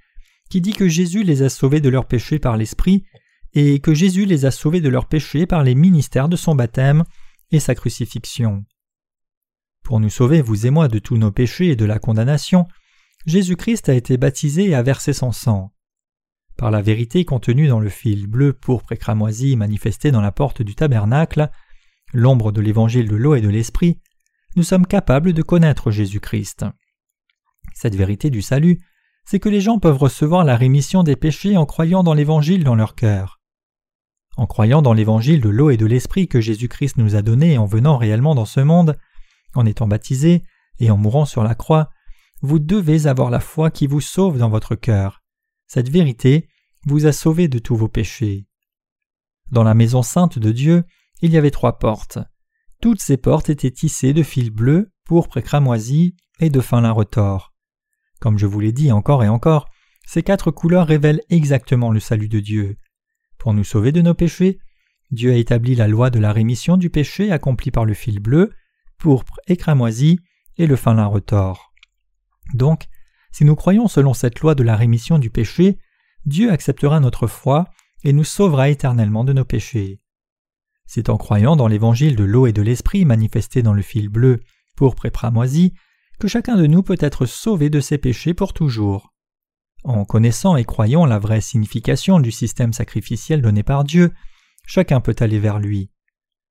qui 0.53 0.61
dit 0.61 0.75
que 0.75 0.87
Jésus 0.87 1.23
les 1.23 1.41
a 1.41 1.49
sauvés 1.49 1.81
de 1.81 1.89
leurs 1.89 2.05
péchés 2.05 2.39
par 2.39 2.59
l'esprit 2.59 3.07
et 3.55 3.81
que 3.81 3.95
Jésus 3.95 4.27
les 4.27 4.45
a 4.45 4.51
sauvés 4.51 4.83
de 4.83 4.91
leurs 4.91 5.09
péchés 5.09 5.47
par 5.47 5.63
les 5.63 5.75
ministères 5.75 6.29
de 6.29 6.37
son 6.37 6.55
baptême 6.55 7.05
et 7.53 7.59
sa 7.59 7.75
crucifixion. 7.75 8.63
Pour 9.83 9.99
nous 9.99 10.11
sauver, 10.11 10.43
vous 10.43 10.67
et 10.67 10.71
moi, 10.71 10.89
de 10.89 10.99
tous 10.99 11.17
nos 11.17 11.33
péchés 11.33 11.69
et 11.69 11.77
de 11.77 11.87
la 11.87 11.99
condamnation, 11.99 12.69
Jésus-Christ 13.25 13.89
a 13.89 13.95
été 13.95 14.19
baptisé 14.19 14.69
et 14.69 14.75
a 14.75 14.83
versé 14.83 15.15
son 15.15 15.33
sang. 15.33 15.73
Par 16.59 16.71
la 16.71 16.83
vérité 16.83 17.25
contenue 17.25 17.69
dans 17.69 17.81
le 17.81 17.89
fil 17.89 18.27
bleu 18.27 18.53
pourpre 18.53 18.93
et 18.93 18.99
cramoisi 18.99 19.57
manifesté 19.57 20.11
dans 20.11 20.21
la 20.21 20.33
porte 20.33 20.61
du 20.61 20.75
tabernacle, 20.75 21.49
l'ombre 22.13 22.53
de 22.53 22.61
l'évangile 22.61 23.09
de 23.09 23.17
l'eau 23.17 23.37
et 23.37 23.41
de 23.41 23.49
l'esprit, 23.49 24.01
nous 24.57 24.65
sommes 24.65 24.87
capables 24.87 25.33
de 25.33 25.41
connaître 25.41 25.91
Jésus-Christ. 25.91 26.67
Cette 27.73 27.95
vérité 27.95 28.29
du 28.29 28.43
salut, 28.43 28.81
c'est 29.25 29.41
que 29.41 29.49
les 29.49 29.61
gens 29.61 29.79
peuvent 29.79 29.99
recevoir 29.99 30.45
la 30.45 30.57
rémission 30.57 31.03
des 31.03 31.17
péchés 31.17 31.57
en 31.57 31.67
croyant 31.67 32.03
dans 32.03 32.15
l'évangile 32.15 32.65
dans 32.65 32.75
leur 32.75 32.95
cœur. 32.95 33.41
En 34.37 34.47
croyant 34.47 34.83
dans 34.83 34.93
l'évangile 34.93 35.41
de 35.41 35.49
l'eau 35.49 35.71
et 35.71 35.77
de 35.77 35.87
l'esprit 35.87 36.27
que 36.27 36.41
Jésus-Christ 36.41 36.97
nous 36.97 37.17
a 37.17 37.23
donné 37.23 37.59
en 37.59 37.67
venant 37.67 37.97
réellement 37.97 38.35
dans 38.35 38.47
ce 38.47 38.61
monde, 38.61 38.97
en 39.55 39.67
étant 39.67 39.87
baptisé 39.87 40.43
et 40.79 40.91
en 40.91 40.97
mourant 40.97 41.27
sur 41.27 41.45
la 41.45 41.55
croix, 41.55 41.91
vous 42.41 42.59
devez 42.59 43.07
avoir 43.07 43.31
la 43.31 43.41
foi 43.41 43.71
qui 43.71 43.87
vous 43.87 44.01
sauve 44.01 44.39
dans 44.39 44.49
votre 44.49 44.75
cœur. 44.75 45.23
Cette 45.67 45.91
vérité 45.91 46.49
vous 46.87 47.07
a 47.07 47.13
sauvé 47.13 47.49
de 47.49 47.59
tous 47.59 47.77
vos 47.77 47.89
péchés. 47.89 48.47
Dans 49.51 49.63
la 49.63 49.75
maison 49.75 50.03
sainte 50.03 50.39
de 50.39 50.51
Dieu, 50.51 50.85
il 51.21 51.31
y 51.31 51.37
avait 51.37 51.51
trois 51.51 51.79
portes. 51.79 52.19
Toutes 52.81 53.01
ces 53.01 53.17
portes 53.17 53.51
étaient 53.51 53.71
tissées 53.71 54.13
de 54.13 54.23
fils 54.23 54.51
bleus, 54.51 54.91
pourpre 55.05 55.37
et 55.37 55.43
cramoisi 55.43 56.17
et 56.41 56.51
de 56.51 56.61
fin 56.61 56.81
lin 56.81 56.91
retors. 56.91 57.52
Comme 58.23 58.39
je 58.39 58.47
vous 58.47 58.61
l'ai 58.61 58.71
dit 58.71 58.93
encore 58.93 59.25
et 59.25 59.29
encore, 59.29 59.69
ces 60.07 60.23
quatre 60.23 60.53
couleurs 60.53 60.87
révèlent 60.87 61.23
exactement 61.29 61.91
le 61.91 61.99
salut 61.99 62.29
de 62.29 62.39
Dieu. 62.39 62.77
Pour 63.37 63.53
nous 63.53 63.65
sauver 63.65 63.91
de 63.91 64.01
nos 64.01 64.15
péchés, 64.15 64.61
Dieu 65.11 65.33
a 65.33 65.35
établi 65.35 65.75
la 65.75 65.89
loi 65.89 66.09
de 66.09 66.21
la 66.21 66.33
rémission 66.33 66.77
du 66.77 66.89
péché 66.89 67.33
accomplie 67.33 67.73
par 67.73 67.85
le 67.85 67.95
fil 67.95 68.21
bleu, 68.21 68.53
pourpre 68.97 69.41
et 69.49 69.57
cramoisi 69.57 70.21
et 70.57 70.69
le 70.69 70.77
fin 70.77 70.95
lin 70.95 71.07
retors. 71.07 71.73
Donc, 72.55 72.85
si 73.33 73.45
nous 73.45 73.57
croyons 73.57 73.89
selon 73.89 74.15
cette 74.15 74.39
loi 74.39 74.55
de 74.55 74.63
la 74.63 74.77
rémission 74.77 75.19
du 75.19 75.31
péché, 75.31 75.79
Dieu 76.25 76.53
acceptera 76.53 77.01
notre 77.01 77.27
foi 77.27 77.67
et 78.05 78.13
nous 78.13 78.23
sauvera 78.23 78.69
éternellement 78.69 79.25
de 79.25 79.33
nos 79.33 79.45
péchés. 79.45 80.01
C'est 80.87 81.09
en 81.09 81.17
croyant 81.17 81.57
dans 81.57 81.67
l'évangile 81.67 82.15
de 82.15 82.23
l'eau 82.23 82.47
et 82.47 82.53
de 82.53 82.63
l'esprit 82.63 83.05
manifesté 83.05 83.63
dans 83.63 83.75
le 83.75 83.83
fil 83.83 84.09
bleu, 84.09 84.39
pourpre 84.77 85.07
et 85.07 85.11
cramoisi, 85.11 85.75
chacun 86.29 86.57
de 86.57 86.67
nous 86.67 86.83
peut 86.83 86.97
être 87.01 87.27
sauvé 87.27 87.71
de 87.71 87.81
ses 87.81 87.99
péchés 87.99 88.35
pour 88.35 88.53
toujours. 88.53 89.13
En 89.85 90.05
connaissant 90.05 90.57
et 90.57 90.65
croyant 90.65 91.07
la 91.07 91.19
vraie 91.19 91.41
signification 91.41 92.21
du 92.21 92.31
système 92.31 92.73
sacrificiel 92.73 93.43
donné 93.43 93.63
par 93.63 93.85
Dieu, 93.85 94.13
chacun 94.67 95.01
peut 95.01 95.17
aller 95.19 95.39
vers 95.39 95.59
lui. 95.59 95.91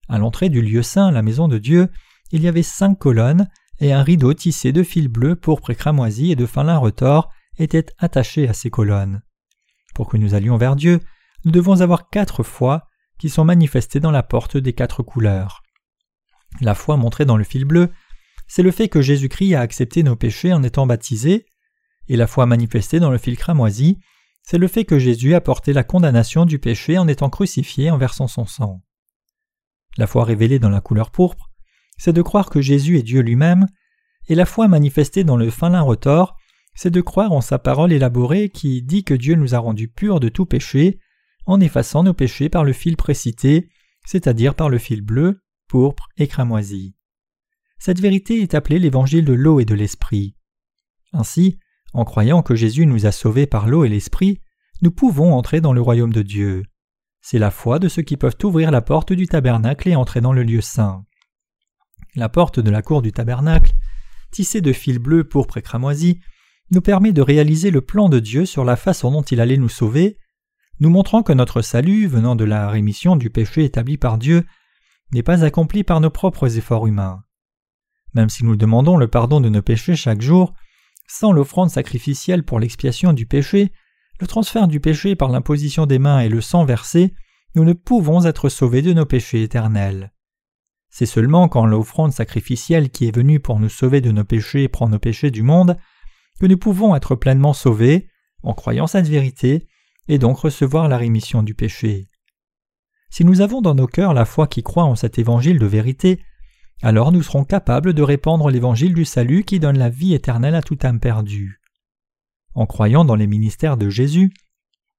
À 0.10 0.18
l'entrée 0.18 0.50
du 0.50 0.62
lieu 0.62 0.84
saint, 0.84 1.12
la 1.12 1.22
maison 1.22 1.48
de 1.48 1.58
Dieu, 1.58 1.90
il 2.32 2.44
y 2.44 2.48
avait 2.48 2.64
cinq 2.64 3.00
colonnes, 3.00 3.48
et 3.80 3.94
un 3.94 4.04
rideau 4.04 4.34
tissé 4.34 4.72
de 4.72 4.84
fil 4.84 5.08
bleu, 5.08 5.36
pourpre 5.36 5.72
et 5.72 5.76
cramoisi 5.76 6.32
et 6.32 6.36
de 6.36 6.46
fin 6.46 6.64
lin 6.64 6.78
retors 6.78 7.30
était 7.58 7.88
attaché 7.98 8.48
à 8.48 8.54
ces 8.54 8.70
colonnes. 8.70 9.22
Pour 9.96 10.08
que 10.08 10.18
nous 10.18 10.34
allions 10.34 10.58
vers 10.58 10.76
Dieu, 10.76 11.00
nous 11.46 11.52
devons 11.52 11.82
avoir 11.82 12.10
quatre 12.10 12.44
foi 12.44 12.84
qui 13.18 13.30
sont 13.30 13.46
manifestées 13.46 14.00
dans 14.00 14.12
la 14.12 14.24
porte 14.24 14.58
des 14.58 14.74
quatre 14.74 15.04
couleurs. 15.04 15.62
La 16.60 16.76
foi 16.76 16.98
montrée 16.98 17.26
dans 17.26 17.38
le 17.38 17.44
fil 17.44 17.66
bleu, 17.66 17.90
c'est 18.54 18.64
le 18.64 18.72
fait 18.72 18.90
que 18.90 19.02
Jésus-Christ 19.02 19.56
a 19.56 19.62
accepté 19.62 20.04
nos 20.04 20.18
péchés 20.18 20.52
en 20.52 20.62
étant 20.62 20.86
baptisé, 20.86 21.46
et 22.10 22.18
la 22.18 22.28
foi 22.28 22.46
manifestée 22.46 23.00
dans 23.00 23.10
le 23.10 23.18
fil 23.18 23.38
cramoisi, 23.38 23.98
c'est 24.44 24.58
le 24.58 24.68
fait 24.68 24.84
que 24.84 25.00
Jésus 25.00 25.36
a 25.36 25.40
porté 25.40 25.72
la 25.72 25.86
condamnation 25.86 26.44
du 26.46 26.60
péché 26.60 26.98
en 26.98 27.08
étant 27.08 27.30
crucifié 27.30 27.90
en 27.92 27.98
versant 27.98 28.28
son 28.28 28.46
sang. 28.46 28.82
La 29.96 30.06
foi 30.06 30.26
révélée 30.26 30.60
dans 30.60 30.70
la 30.70 30.82
couleur 30.82 31.12
pourpre, 31.12 31.50
c'est 31.98 32.12
de 32.12 32.22
croire 32.22 32.50
que 32.50 32.60
Jésus 32.60 32.98
est 32.98 33.04
Dieu 33.04 33.22
lui-même, 33.22 33.68
et 34.28 34.36
la 34.36 34.46
foi 34.46 34.68
manifestée 34.68 35.24
dans 35.24 35.38
le 35.38 35.50
fin 35.50 35.70
lin 35.70 35.82
retors, 35.82 36.36
c'est 36.76 36.92
de 36.92 37.00
croire 37.00 37.32
en 37.32 37.40
sa 37.40 37.58
parole 37.58 37.94
élaborée 37.94 38.50
qui 38.50 38.82
dit 38.82 39.06
que 39.06 39.14
Dieu 39.14 39.36
nous 39.36 39.56
a 39.56 39.60
rendus 39.60 39.88
purs 39.88 40.20
de 40.20 40.28
tout 40.28 40.46
péché, 40.46 41.00
en 41.46 41.62
effaçant 41.62 42.04
nos 42.04 42.14
péchés 42.14 42.50
par 42.50 42.66
le 42.66 42.74
fil 42.74 42.98
précité, 42.98 43.70
c'est-à-dire 44.06 44.56
par 44.56 44.68
le 44.68 44.78
fil 44.78 45.00
bleu, 45.00 45.42
pourpre 45.70 46.10
et 46.18 46.28
cramoisi. 46.28 46.96
Cette 47.84 48.00
vérité 48.00 48.44
est 48.44 48.54
appelée 48.54 48.78
l'évangile 48.78 49.26
de 49.26 49.34
l'eau 49.34 49.60
et 49.60 49.66
de 49.66 49.74
l'esprit. 49.74 50.36
Ainsi, 51.14 51.58
en 51.94 52.06
croyant 52.06 52.44
que 52.44 52.54
Jésus 52.54 52.86
nous 52.86 53.08
a 53.08 53.12
sauvés 53.12 53.48
par 53.48 53.68
l'eau 53.68 53.84
et 53.84 53.90
l'esprit, 53.90 54.40
nous 54.84 54.92
pouvons 54.92 55.34
entrer 55.34 55.62
dans 55.62 55.74
le 55.74 55.82
royaume 55.82 56.14
de 56.14 56.22
Dieu. 56.22 56.64
C'est 57.22 57.40
la 57.40 57.50
foi 57.50 57.80
de 57.80 57.88
ceux 57.88 58.04
qui 58.04 58.18
peuvent 58.18 58.38
ouvrir 58.44 58.70
la 58.70 58.82
porte 58.82 59.14
du 59.14 59.26
tabernacle 59.26 59.90
et 59.90 59.96
entrer 59.96 60.22
dans 60.22 60.32
le 60.32 60.44
lieu 60.44 60.62
saint. 60.62 61.04
La 62.14 62.30
porte 62.30 62.60
de 62.60 62.70
la 62.70 62.84
cour 62.84 63.02
du 63.02 63.12
tabernacle, 63.12 63.74
tissée 64.30 64.62
de 64.62 64.74
fils 64.74 65.00
bleus, 65.00 65.24
pourpre 65.24 65.58
et 65.58 65.64
cramoisi, 65.64 66.20
nous 66.70 66.82
permet 66.82 67.14
de 67.14 67.24
réaliser 67.24 67.72
le 67.72 67.82
plan 67.82 68.10
de 68.10 68.20
Dieu 68.20 68.46
sur 68.46 68.64
la 68.64 68.76
façon 68.76 69.10
dont 69.10 69.24
il 69.24 69.42
allait 69.42 69.58
nous 69.58 69.70
sauver, 69.70 70.20
nous 70.82 70.92
montrant 70.92 71.24
que 71.24 71.34
notre 71.34 71.64
salut, 71.64 72.06
venant 72.06 72.36
de 72.36 72.46
la 72.46 72.70
rémission 72.70 73.16
du 73.16 73.32
péché 73.32 73.64
établi 73.64 73.98
par 73.98 74.20
Dieu, 74.20 74.46
n'est 75.14 75.24
pas 75.24 75.44
accompli 75.44 75.84
par 75.84 76.00
nos 76.00 76.12
propres 76.12 76.60
efforts 76.60 76.86
humains. 76.86 77.24
Même 78.14 78.30
si 78.30 78.44
nous 78.44 78.56
demandons 78.56 78.98
le 78.98 79.08
pardon 79.08 79.42
de 79.42 79.50
nos 79.50 79.62
péchés 79.62 79.96
chaque 79.96 80.22
jour, 80.22 80.54
sans 81.08 81.32
l'offrande 81.32 81.70
sacrificielle 81.70 82.44
pour 82.44 82.60
l'expiation 82.60 83.14
du 83.14 83.26
péché, 83.26 83.72
le 84.20 84.28
transfert 84.28 84.68
du 84.68 84.80
péché 84.80 85.16
par 85.16 85.30
l'imposition 85.30 85.86
des 85.86 86.00
mains 86.00 86.20
et 86.20 86.30
le 86.30 86.42
sang 86.42 86.64
versé, 86.66 87.14
nous 87.56 87.64
ne 87.64 87.74
pouvons 87.74 88.26
être 88.26 88.50
sauvés 88.50 88.82
de 88.82 88.94
nos 88.94 89.06
péchés 89.06 89.44
éternels. 89.44 90.14
C'est 90.90 91.06
seulement 91.06 91.48
quand 91.48 91.66
l'offrande 91.66 92.12
sacrificielle 92.12 92.90
qui 92.90 93.08
est 93.08 93.16
venue 93.16 93.40
pour 93.40 93.60
nous 93.60 93.70
sauver 93.70 94.02
de 94.02 94.12
nos 94.12 94.26
péchés 94.26 94.68
prend 94.68 94.90
nos 94.90 95.00
péchés 95.00 95.32
du 95.32 95.42
monde 95.42 95.78
que 96.40 96.46
nous 96.46 96.58
pouvons 96.58 96.96
être 96.96 97.16
pleinement 97.16 97.54
sauvés 97.54 98.10
en 98.44 98.54
croyant 98.54 98.88
cette 98.88 99.08
vérité 99.08 99.68
et 100.08 100.18
donc 100.18 100.40
recevoir 100.40 100.90
la 100.90 100.98
rémission 100.98 101.44
du 101.44 101.56
péché. 101.56 102.08
Si 103.10 103.24
nous 103.26 103.42
avons 103.42 103.62
dans 103.62 103.76
nos 103.76 103.88
cœurs 103.88 104.14
la 104.14 104.26
foi 104.26 104.48
qui 104.48 104.64
croit 104.64 104.84
en 104.84 104.96
cet 104.96 105.20
évangile 105.20 105.60
de 105.60 105.66
vérité, 105.66 106.22
alors 106.82 107.12
nous 107.12 107.22
serons 107.22 107.44
capables 107.44 107.94
de 107.94 108.02
répandre 108.02 108.50
l'évangile 108.50 108.94
du 108.94 109.06
salut 109.06 109.44
qui 109.44 109.60
donne 109.60 109.78
la 109.78 109.90
vie 109.90 110.14
éternelle 110.14 110.56
à 110.56 110.62
toute 110.62 110.84
âme 110.84 111.00
perdue. 111.00 111.62
En 112.54 112.66
croyant 112.66 113.06
dans 113.06 113.16
les 113.16 113.28
ministères 113.28 113.78
de 113.78 113.90
Jésus, 113.90 114.34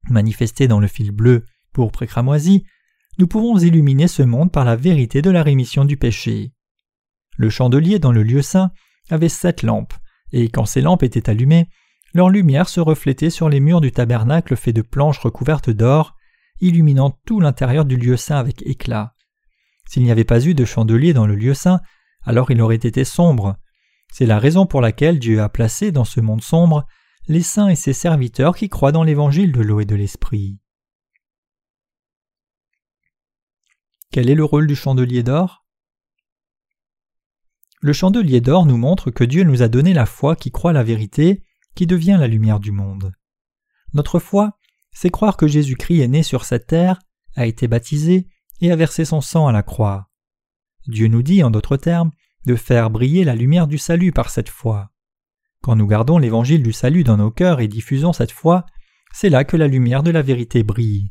manifestés 0.09 0.69
dans 0.69 0.81
le 0.81 0.87
fil 0.87 1.11
bleu 1.11 1.45
pour 1.73 1.93
précramoisi, 1.93 2.65
nous 3.19 3.27
pouvons 3.27 3.59
illuminer 3.59 4.09
ce 4.09 4.23
monde 4.23 4.53
par 4.53 4.65
la 4.65 4.77
vérité 4.77 5.23
de 5.23 5.31
la 5.31 5.43
rémission 5.43 5.85
du 5.85 5.97
péché. 5.97 6.53
Le 7.37 7.51
chandelier 7.51 7.99
dans 7.99 8.13
le 8.13 8.23
lieu 8.23 8.43
saint 8.43 8.71
avait 9.11 9.29
sept 9.29 9.63
lampes, 9.63 9.95
et 10.33 10.49
quand 10.49 10.65
ces 10.65 10.81
lampes 10.81 11.03
étaient 11.03 11.29
allumées, 11.29 11.69
leur 12.15 12.31
lumière 12.31 12.69
se 12.69 12.81
reflétait 12.81 13.31
sur 13.31 13.49
les 13.49 13.61
murs 13.61 13.81
du 13.81 13.91
tabernacle 13.91 14.57
fait 14.57 14.73
de 14.73 14.83
planches 14.83 15.19
recouvertes 15.19 15.71
d'or, 15.71 16.15
illuminant 16.61 17.11
tout 17.27 17.41
l'intérieur 17.41 17.85
du 17.85 17.97
lieu 17.97 18.17
saint 18.17 18.37
avec 18.37 18.63
éclat. 18.67 19.15
S'il 19.93 20.05
n'y 20.05 20.11
avait 20.11 20.25
pas 20.25 20.43
eu 20.47 20.55
de 20.55 20.65
chandelier 20.65 21.13
dans 21.13 21.27
le 21.27 21.37
lieu 21.37 21.53
saint, 21.53 21.83
alors 22.23 22.51
il 22.51 22.63
aurait 22.63 22.77
été 22.77 23.05
sombre. 23.05 23.59
C'est 24.11 24.25
la 24.25 24.39
raison 24.39 24.65
pour 24.65 24.81
laquelle 24.81 25.19
Dieu 25.19 25.43
a 25.43 25.51
placé 25.51 25.93
dans 25.93 26.07
ce 26.07 26.21
monde 26.23 26.41
sombre 26.41 26.87
les 27.29 27.43
saints 27.43 27.69
et 27.69 27.77
ses 27.77 27.93
serviteurs 27.93 28.57
qui 28.57 28.71
croient 28.71 28.91
dans 28.91 29.03
l'évangile 29.03 29.53
de 29.53 29.61
l'eau 29.61 29.81
et 29.81 29.85
de 29.85 29.95
l'esprit. 29.95 30.59
Quel 34.11 34.31
est 34.31 34.35
le 34.35 34.45
rôle 34.45 34.67
du 34.67 34.75
chandelier 34.75 35.23
d'or? 35.23 35.67
Le 37.83 37.93
chandelier 37.93 38.41
d'or 38.41 38.65
nous 38.65 38.79
montre 38.79 39.11
que 39.11 39.25
Dieu 39.25 39.45
nous 39.45 39.61
a 39.61 39.69
donné 39.69 39.93
la 39.93 40.07
foi 40.07 40.37
qui 40.37 40.51
croit 40.51 40.73
la 40.73 40.85
vérité, 40.85 41.45
qui 41.75 41.87
devient 41.87 42.17
la 42.19 42.29
lumière 42.29 42.61
du 42.61 42.73
monde. 42.73 43.13
Notre 43.93 44.21
foi, 44.21 44.59
c'est 44.91 45.11
croire 45.11 45.37
que 45.37 45.47
Jésus-Christ 45.47 46.01
est 46.01 46.09
né 46.09 46.23
sur 46.23 46.47
cette 46.47 46.67
terre, 46.67 46.99
a 47.37 47.45
été 47.45 47.69
baptisé, 47.69 48.31
et 48.61 48.71
a 48.71 48.77
versé 48.77 49.05
son 49.05 49.21
sang 49.21 49.47
à 49.47 49.53
la 49.53 49.63
croix. 49.63 50.09
Dieu 50.87 51.09
nous 51.09 51.23
dit, 51.23 51.43
en 51.43 51.51
d'autres 51.51 51.77
termes, 51.77 52.11
de 52.47 52.57
faire 52.57 52.91
briller 52.91 53.25
la 53.25 53.35
lumière 53.35 53.67
du 53.67 53.79
salut 53.79 54.13
par 54.13 54.31
cette 54.31 54.49
foi. 54.49 54.91
Quand 55.63 55.77
nous 55.77 55.87
gardons 55.87 56.19
l'évangile 56.19 56.63
du 56.63 56.73
salut 56.73 57.05
dans 57.05 57.17
nos 57.17 57.31
cœurs 57.31 57.61
et 57.61 57.69
diffusons 57.69 58.13
cette 58.13 58.33
foi, 58.33 58.67
c'est 59.13 59.31
là 59.31 59.45
que 59.45 59.57
la 59.57 59.69
lumière 59.69 60.03
de 60.03 60.11
la 60.11 60.23
vérité 60.23 60.63
brille. 60.63 61.11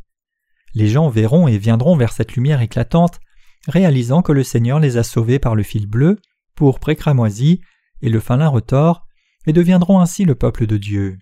Les 0.74 0.88
gens 0.88 1.10
verront 1.10 1.48
et 1.48 1.58
viendront 1.58 1.96
vers 1.96 2.12
cette 2.12 2.36
lumière 2.36 2.62
éclatante, 2.62 3.20
réalisant 3.68 4.22
que 4.22 4.32
le 4.32 4.44
Seigneur 4.44 4.80
les 4.80 4.98
a 4.98 5.04
sauvés 5.04 5.40
par 5.40 5.56
le 5.56 5.64
fil 5.64 5.88
bleu, 5.88 6.20
pour 6.56 6.80
précramoisi 6.80 7.62
et 8.02 8.10
le 8.10 8.20
fin 8.20 8.38
lin 8.38 8.48
retors, 8.48 9.08
et 9.48 9.54
deviendront 9.54 10.00
ainsi 10.00 10.26
le 10.26 10.36
peuple 10.36 10.68
de 10.68 10.78
Dieu. 10.78 11.18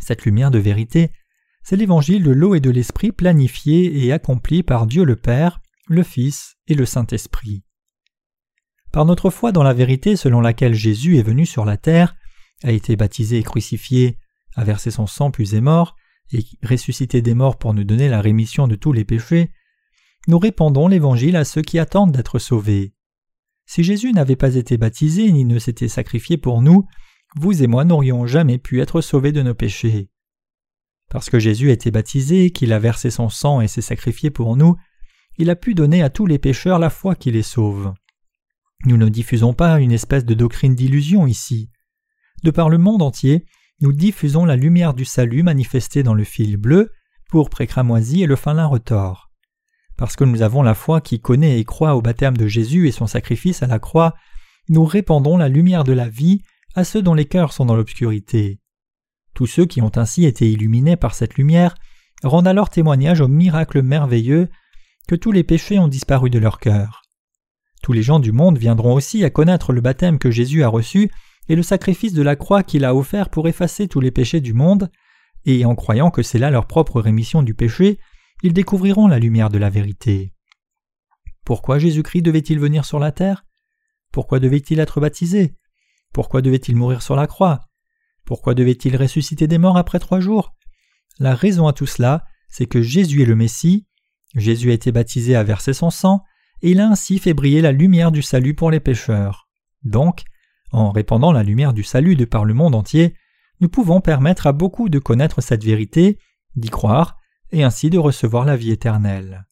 Cette 0.00 0.24
lumière 0.24 0.50
de 0.50 0.58
vérité 0.58 1.10
c'est 1.68 1.74
l'évangile 1.74 2.22
de 2.22 2.30
l'eau 2.30 2.54
et 2.54 2.60
de 2.60 2.70
l'esprit 2.70 3.10
planifié 3.10 4.04
et 4.04 4.12
accompli 4.12 4.62
par 4.62 4.86
Dieu 4.86 5.02
le 5.02 5.16
Père, 5.16 5.60
le 5.88 6.04
Fils 6.04 6.54
et 6.68 6.74
le 6.74 6.86
Saint-Esprit. 6.86 7.64
Par 8.92 9.04
notre 9.04 9.30
foi 9.30 9.50
dans 9.50 9.64
la 9.64 9.74
vérité 9.74 10.14
selon 10.14 10.40
laquelle 10.40 10.74
Jésus 10.74 11.18
est 11.18 11.24
venu 11.24 11.44
sur 11.44 11.64
la 11.64 11.76
terre, 11.76 12.14
a 12.62 12.70
été 12.70 12.94
baptisé 12.94 13.38
et 13.38 13.42
crucifié, 13.42 14.16
a 14.54 14.62
versé 14.62 14.92
son 14.92 15.08
sang 15.08 15.32
puis 15.32 15.56
est 15.56 15.60
mort, 15.60 15.96
et 16.32 16.44
ressuscité 16.62 17.20
des 17.20 17.34
morts 17.34 17.58
pour 17.58 17.74
nous 17.74 17.82
donner 17.82 18.08
la 18.08 18.20
rémission 18.20 18.68
de 18.68 18.76
tous 18.76 18.92
les 18.92 19.04
péchés, 19.04 19.50
nous 20.28 20.38
répandons 20.38 20.86
l'Évangile 20.86 21.34
à 21.34 21.44
ceux 21.44 21.62
qui 21.62 21.80
attendent 21.80 22.12
d'être 22.12 22.38
sauvés. 22.38 22.94
Si 23.66 23.82
Jésus 23.82 24.12
n'avait 24.12 24.36
pas 24.36 24.54
été 24.54 24.76
baptisé 24.76 25.32
ni 25.32 25.44
ne 25.44 25.58
s'était 25.58 25.88
sacrifié 25.88 26.36
pour 26.36 26.62
nous, 26.62 26.86
vous 27.34 27.60
et 27.60 27.66
moi 27.66 27.84
n'aurions 27.84 28.24
jamais 28.24 28.58
pu 28.58 28.80
être 28.80 29.00
sauvés 29.00 29.32
de 29.32 29.42
nos 29.42 29.54
péchés. 29.54 30.10
Parce 31.10 31.30
que 31.30 31.38
Jésus 31.38 31.70
a 31.70 31.72
été 31.72 31.90
baptisé, 31.90 32.50
qu'il 32.50 32.72
a 32.72 32.78
versé 32.78 33.10
son 33.10 33.28
sang 33.28 33.60
et 33.60 33.68
s'est 33.68 33.82
sacrifié 33.82 34.30
pour 34.30 34.56
nous, 34.56 34.76
il 35.38 35.50
a 35.50 35.56
pu 35.56 35.74
donner 35.74 36.02
à 36.02 36.10
tous 36.10 36.26
les 36.26 36.38
pécheurs 36.38 36.78
la 36.78 36.90
foi 36.90 37.14
qui 37.14 37.30
les 37.30 37.42
sauve. 37.42 37.92
Nous 38.84 38.96
ne 38.96 39.08
diffusons 39.08 39.54
pas 39.54 39.80
une 39.80 39.92
espèce 39.92 40.24
de 40.24 40.34
doctrine 40.34 40.74
d'illusion 40.74 41.26
ici. 41.26 41.70
De 42.42 42.50
par 42.50 42.68
le 42.68 42.78
monde 42.78 43.02
entier, 43.02 43.46
nous 43.80 43.92
diffusons 43.92 44.44
la 44.44 44.56
lumière 44.56 44.94
du 44.94 45.04
salut 45.04 45.42
manifestée 45.42 46.02
dans 46.02 46.14
le 46.14 46.24
fil 46.24 46.56
bleu, 46.56 46.90
pour 47.28 47.50
précramoisi 47.50 48.22
et 48.22 48.26
le 48.26 48.36
fin 48.36 48.54
lin 48.54 48.66
retors. 48.66 49.30
Parce 49.96 50.16
que 50.16 50.24
nous 50.24 50.42
avons 50.42 50.62
la 50.62 50.74
foi 50.74 51.00
qui 51.00 51.20
connaît 51.20 51.58
et 51.58 51.64
croit 51.64 51.96
au 51.96 52.02
baptême 52.02 52.36
de 52.36 52.46
Jésus 52.46 52.86
et 52.86 52.92
son 52.92 53.06
sacrifice 53.06 53.62
à 53.62 53.66
la 53.66 53.78
croix, 53.78 54.14
nous 54.68 54.84
répandons 54.84 55.36
la 55.36 55.48
lumière 55.48 55.84
de 55.84 55.92
la 55.92 56.08
vie 56.08 56.42
à 56.74 56.84
ceux 56.84 57.02
dont 57.02 57.14
les 57.14 57.24
cœurs 57.24 57.52
sont 57.52 57.64
dans 57.64 57.76
l'obscurité. 57.76 58.60
Tous 59.36 59.46
ceux 59.46 59.66
qui 59.66 59.82
ont 59.82 59.92
ainsi 59.96 60.24
été 60.24 60.50
illuminés 60.50 60.96
par 60.96 61.14
cette 61.14 61.34
lumière 61.34 61.74
rendent 62.22 62.48
alors 62.48 62.70
témoignage 62.70 63.20
au 63.20 63.28
miracle 63.28 63.82
merveilleux 63.82 64.48
que 65.06 65.14
tous 65.14 65.30
les 65.30 65.44
péchés 65.44 65.78
ont 65.78 65.88
disparu 65.88 66.30
de 66.30 66.38
leur 66.38 66.58
cœur. 66.58 67.02
Tous 67.82 67.92
les 67.92 68.02
gens 68.02 68.18
du 68.18 68.32
monde 68.32 68.56
viendront 68.56 68.94
aussi 68.94 69.24
à 69.24 69.30
connaître 69.30 69.74
le 69.74 69.82
baptême 69.82 70.18
que 70.18 70.30
Jésus 70.30 70.62
a 70.62 70.68
reçu 70.68 71.10
et 71.50 71.54
le 71.54 71.62
sacrifice 71.62 72.14
de 72.14 72.22
la 72.22 72.34
croix 72.34 72.62
qu'il 72.62 72.86
a 72.86 72.94
offert 72.94 73.28
pour 73.28 73.46
effacer 73.46 73.88
tous 73.88 74.00
les 74.00 74.10
péchés 74.10 74.40
du 74.40 74.54
monde, 74.54 74.90
et 75.44 75.66
en 75.66 75.74
croyant 75.74 76.10
que 76.10 76.22
c'est 76.22 76.38
là 76.38 76.50
leur 76.50 76.66
propre 76.66 76.98
rémission 76.98 77.42
du 77.42 77.52
péché, 77.52 77.98
ils 78.42 78.54
découvriront 78.54 79.06
la 79.06 79.18
lumière 79.18 79.50
de 79.50 79.58
la 79.58 79.68
vérité. 79.68 80.32
Pourquoi 81.44 81.78
Jésus-Christ 81.78 82.22
devait-il 82.22 82.58
venir 82.58 82.86
sur 82.86 82.98
la 82.98 83.12
terre? 83.12 83.44
Pourquoi 84.12 84.40
devait-il 84.40 84.80
être 84.80 84.98
baptisé? 84.98 85.54
Pourquoi 86.14 86.40
devait-il 86.40 86.74
mourir 86.74 87.02
sur 87.02 87.16
la 87.16 87.26
croix? 87.26 87.60
Pourquoi 88.26 88.54
devait-il 88.54 88.96
ressusciter 88.96 89.46
des 89.46 89.56
morts 89.56 89.78
après 89.78 90.00
trois 90.00 90.20
jours? 90.20 90.54
La 91.18 91.34
raison 91.34 91.66
à 91.66 91.72
tout 91.72 91.86
cela, 91.86 92.24
c'est 92.48 92.66
que 92.66 92.82
Jésus 92.82 93.22
est 93.22 93.26
le 93.26 93.36
Messie, 93.36 93.86
Jésus 94.34 94.70
a 94.70 94.74
été 94.74 94.92
baptisé 94.92 95.34
à 95.34 95.44
verser 95.44 95.72
son 95.72 95.90
sang, 95.90 96.22
et 96.60 96.72
il 96.72 96.80
a 96.80 96.88
ainsi 96.88 97.18
fait 97.18 97.34
briller 97.34 97.62
la 97.62 97.72
lumière 97.72 98.12
du 98.12 98.22
salut 98.22 98.54
pour 98.54 98.70
les 98.70 98.80
pécheurs. 98.80 99.48
Donc, 99.84 100.24
en 100.72 100.90
répandant 100.90 101.32
la 101.32 101.42
lumière 101.42 101.72
du 101.72 101.84
salut 101.84 102.16
de 102.16 102.24
par 102.24 102.44
le 102.44 102.52
monde 102.52 102.74
entier, 102.74 103.14
nous 103.60 103.68
pouvons 103.68 104.00
permettre 104.00 104.46
à 104.46 104.52
beaucoup 104.52 104.88
de 104.88 104.98
connaître 104.98 105.40
cette 105.40 105.64
vérité, 105.64 106.18
d'y 106.56 106.68
croire, 106.68 107.16
et 107.52 107.62
ainsi 107.62 107.90
de 107.90 107.98
recevoir 107.98 108.44
la 108.44 108.56
vie 108.56 108.72
éternelle. 108.72 109.46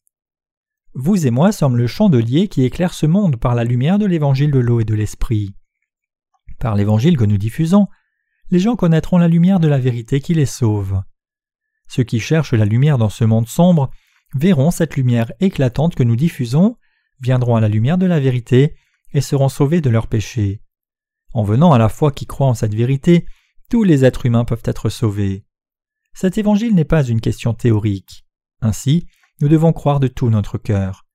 Vous 0.93 1.25
et 1.25 1.31
moi 1.31 1.51
sommes 1.51 1.77
le 1.77 1.87
chandelier 1.87 2.47
qui 2.47 2.63
éclaire 2.63 2.93
ce 2.93 3.05
monde 3.05 3.37
par 3.37 3.55
la 3.55 3.63
lumière 3.63 3.99
de 3.99 4.05
l'évangile 4.05 4.51
de 4.51 4.59
l'eau 4.59 4.81
et 4.81 4.85
de 4.85 4.95
l'esprit. 4.95 5.55
Par 6.59 6.75
l'évangile 6.75 7.17
que 7.17 7.25
nous 7.25 7.37
diffusons, 7.37 7.87
les 8.51 8.59
gens 8.59 8.75
connaîtront 8.75 9.17
la 9.17 9.27
lumière 9.27 9.59
de 9.59 9.67
la 9.67 9.79
vérité 9.79 10.19
qui 10.19 10.33
les 10.33 10.45
sauve. 10.45 11.01
ceux 11.87 12.03
qui 12.03 12.19
cherchent 12.19 12.53
la 12.53 12.65
lumière 12.65 12.97
dans 12.97 13.09
ce 13.09 13.23
monde 13.23 13.47
sombre 13.47 13.91
verront 14.35 14.71
cette 14.71 14.95
lumière 14.95 15.31
éclatante 15.39 15.95
que 15.95 16.03
nous 16.03 16.15
diffusons, 16.15 16.77
viendront 17.19 17.55
à 17.55 17.61
la 17.61 17.69
lumière 17.69 17.97
de 17.97 18.05
la 18.05 18.19
vérité 18.19 18.75
et 19.13 19.21
seront 19.21 19.49
sauvés 19.49 19.81
de 19.81 19.89
leurs 19.89 20.07
péchés. 20.07 20.61
En 21.33 21.43
venant 21.43 21.73
à 21.73 21.77
la 21.77 21.89
foi 21.89 22.11
qui 22.11 22.25
croit 22.25 22.47
en 22.47 22.53
cette 22.53 22.73
vérité, 22.73 23.25
tous 23.69 23.83
les 23.83 24.03
êtres 24.05 24.25
humains 24.25 24.45
peuvent 24.45 24.63
être 24.65 24.89
sauvés. 24.89 25.45
Cet 26.13 26.37
évangile 26.37 26.75
n'est 26.75 26.85
pas 26.85 27.03
une 27.03 27.21
question 27.21 27.53
théorique. 27.53 28.25
Ainsi, 28.61 29.07
nous 29.41 29.47
devons 29.47 29.73
croire 29.73 29.99
de 29.99 30.07
tout 30.07 30.29
notre 30.29 30.57
cœur. 30.57 31.05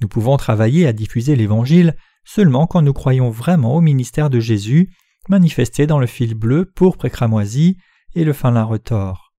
Nous 0.00 0.08
pouvons 0.08 0.36
travailler 0.36 0.86
à 0.86 0.92
diffuser 0.92 1.36
l'évangile 1.36 1.96
seulement 2.24 2.66
quand 2.66 2.82
nous 2.82 2.92
croyons 2.92 3.30
vraiment 3.30 3.74
au 3.74 3.80
ministère 3.80 4.30
de 4.30 4.40
Jésus, 4.40 4.90
manifesté 5.30 5.86
dans 5.86 5.98
le 5.98 6.06
fil 6.06 6.34
bleu, 6.34 6.66
pourpre 6.66 7.06
et 7.06 7.10
cramoisi, 7.10 7.78
et 8.14 8.24
le 8.24 8.32
fin 8.32 8.50
lin 8.50 8.64
retors. 8.64 9.32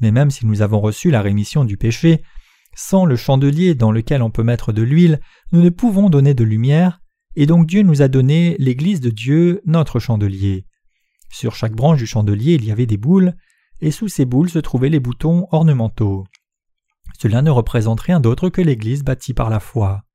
Mais 0.00 0.12
même 0.12 0.30
si 0.30 0.46
nous 0.46 0.62
avons 0.62 0.80
reçu 0.80 1.10
la 1.10 1.20
rémission 1.20 1.64
du 1.64 1.76
péché, 1.76 2.22
sans 2.74 3.04
le 3.04 3.16
chandelier 3.16 3.74
dans 3.74 3.90
lequel 3.90 4.22
on 4.22 4.30
peut 4.30 4.42
mettre 4.42 4.72
de 4.72 4.82
l'huile, 4.82 5.20
nous 5.52 5.62
ne 5.62 5.70
pouvons 5.70 6.08
donner 6.08 6.34
de 6.34 6.44
lumière, 6.44 7.00
et 7.34 7.46
donc 7.46 7.66
Dieu 7.66 7.82
nous 7.82 8.02
a 8.02 8.08
donné 8.08 8.56
l'Église 8.58 9.00
de 9.00 9.10
Dieu, 9.10 9.60
notre 9.66 9.98
chandelier. 9.98 10.66
Sur 11.30 11.54
chaque 11.54 11.74
branche 11.74 11.98
du 11.98 12.06
chandelier 12.06 12.54
il 12.54 12.64
y 12.64 12.70
avait 12.70 12.86
des 12.86 12.96
boules, 12.96 13.34
et 13.80 13.90
sous 13.90 14.08
ces 14.08 14.24
boules 14.24 14.48
se 14.48 14.58
trouvaient 14.58 14.88
les 14.88 15.00
boutons 15.00 15.46
ornementaux. 15.50 16.24
Cela 17.18 17.42
ne 17.42 17.50
représente 17.50 18.00
rien 18.00 18.20
d'autre 18.20 18.48
que 18.48 18.62
l'Église 18.62 19.02
bâtie 19.02 19.34
par 19.34 19.50
la 19.50 19.60
foi. 19.60 20.05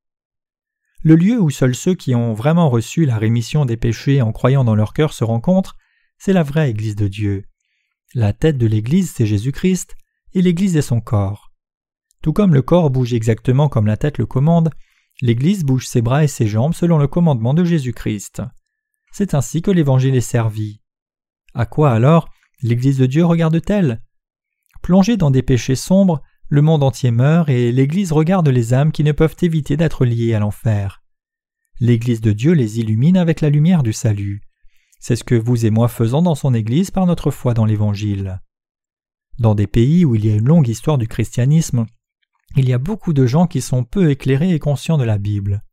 Le 1.03 1.15
lieu 1.15 1.41
où 1.41 1.49
seuls 1.49 1.75
ceux 1.75 1.95
qui 1.95 2.13
ont 2.13 2.33
vraiment 2.33 2.69
reçu 2.69 3.05
la 3.05 3.17
rémission 3.17 3.65
des 3.65 3.77
péchés 3.77 4.21
en 4.21 4.31
croyant 4.31 4.63
dans 4.63 4.75
leur 4.75 4.93
cœur 4.93 5.13
se 5.13 5.23
rencontrent, 5.23 5.75
c'est 6.19 6.33
la 6.33 6.43
vraie 6.43 6.69
Église 6.69 6.95
de 6.95 7.07
Dieu. 7.07 7.45
La 8.13 8.33
tête 8.33 8.57
de 8.57 8.67
l'Église, 8.67 9.11
c'est 9.11 9.25
Jésus-Christ, 9.25 9.95
et 10.33 10.41
l'Église 10.41 10.77
est 10.77 10.83
son 10.83 11.01
corps. 11.01 11.51
Tout 12.21 12.33
comme 12.33 12.53
le 12.53 12.61
corps 12.61 12.91
bouge 12.91 13.13
exactement 13.13 13.67
comme 13.67 13.87
la 13.87 13.97
tête 13.97 14.19
le 14.19 14.27
commande, 14.27 14.69
l'Église 15.21 15.63
bouge 15.63 15.87
ses 15.87 16.03
bras 16.03 16.23
et 16.23 16.27
ses 16.27 16.45
jambes 16.45 16.75
selon 16.75 16.99
le 16.99 17.07
commandement 17.07 17.55
de 17.55 17.63
Jésus-Christ. 17.63 18.43
C'est 19.11 19.33
ainsi 19.33 19.63
que 19.63 19.71
l'Évangile 19.71 20.15
est 20.15 20.21
servi. 20.21 20.81
À 21.55 21.65
quoi 21.65 21.91
alors 21.91 22.29
l'Église 22.61 22.99
de 22.99 23.07
Dieu 23.07 23.25
regarde-t-elle? 23.25 24.03
Plongée 24.83 25.17
dans 25.17 25.31
des 25.31 25.41
péchés 25.41 25.75
sombres, 25.75 26.21
le 26.51 26.61
monde 26.61 26.83
entier 26.83 27.11
meurt 27.11 27.47
et 27.47 27.71
l'Église 27.71 28.11
regarde 28.11 28.49
les 28.49 28.73
âmes 28.73 28.91
qui 28.91 29.05
ne 29.05 29.13
peuvent 29.13 29.37
éviter 29.41 29.77
d'être 29.77 30.03
liées 30.03 30.33
à 30.33 30.39
l'enfer. 30.39 31.01
L'Église 31.79 32.19
de 32.19 32.33
Dieu 32.33 32.51
les 32.51 32.77
illumine 32.77 33.15
avec 33.15 33.39
la 33.39 33.49
lumière 33.49 33.83
du 33.83 33.93
salut. 33.93 34.41
C'est 34.99 35.15
ce 35.15 35.23
que 35.23 35.33
vous 35.33 35.65
et 35.65 35.69
moi 35.69 35.87
faisons 35.87 36.21
dans 36.21 36.35
son 36.35 36.53
Église 36.53 36.91
par 36.91 37.05
notre 37.05 37.31
foi 37.31 37.53
dans 37.53 37.63
l'Évangile. 37.63 38.41
Dans 39.39 39.55
des 39.55 39.65
pays 39.65 40.03
où 40.03 40.13
il 40.13 40.25
y 40.25 40.29
a 40.29 40.35
une 40.35 40.45
longue 40.45 40.67
histoire 40.67 40.97
du 40.97 41.07
christianisme, 41.07 41.85
il 42.57 42.67
y 42.67 42.73
a 42.73 42.77
beaucoup 42.77 43.13
de 43.13 43.25
gens 43.25 43.47
qui 43.47 43.61
sont 43.61 43.85
peu 43.85 44.11
éclairés 44.11 44.53
et 44.53 44.59
conscients 44.59 44.97
de 44.97 45.05
la 45.05 45.17
Bible. 45.17 45.63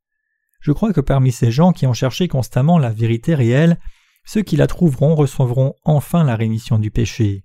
Je 0.60 0.70
crois 0.70 0.92
que 0.92 1.00
parmi 1.00 1.32
ces 1.32 1.50
gens 1.50 1.72
qui 1.72 1.88
ont 1.88 1.92
cherché 1.92 2.28
constamment 2.28 2.78
la 2.78 2.90
vérité 2.90 3.34
réelle, 3.34 3.80
ceux 4.24 4.42
qui 4.42 4.54
la 4.54 4.68
trouveront 4.68 5.16
recevront 5.16 5.74
enfin 5.84 6.22
la 6.22 6.36
rémission 6.36 6.78
du 6.78 6.92
péché. 6.92 7.42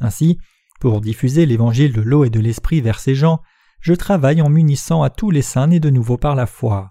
Ainsi, 0.00 0.38
pour 0.84 1.00
diffuser 1.00 1.46
l'évangile 1.46 1.94
de 1.94 2.02
l'eau 2.02 2.26
et 2.26 2.28
de 2.28 2.40
l'esprit 2.40 2.82
vers 2.82 3.00
ces 3.00 3.14
gens, 3.14 3.40
je 3.80 3.94
travaille 3.94 4.42
en 4.42 4.50
m'unissant 4.50 5.02
à 5.02 5.08
tous 5.08 5.30
les 5.30 5.40
saints 5.40 5.68
nés 5.68 5.80
de 5.80 5.88
nouveau 5.88 6.18
par 6.18 6.34
la 6.34 6.44
foi. 6.44 6.88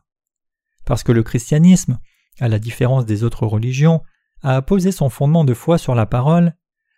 Parce 0.83 1.03
que 1.03 1.12
le 1.12 1.21
christianisme, 1.21 2.00
à 2.39 2.47
la 2.47 2.57
différence 2.57 3.05
des 3.05 3.23
autres 3.23 3.45
religions, 3.45 4.01
a 4.41 4.63
posé 4.63 4.91
son 4.91 5.09
fondement 5.09 5.43
de 5.43 5.53
foi 5.53 5.77
sur 5.77 5.93
la 5.93 6.07
parole, 6.07 6.55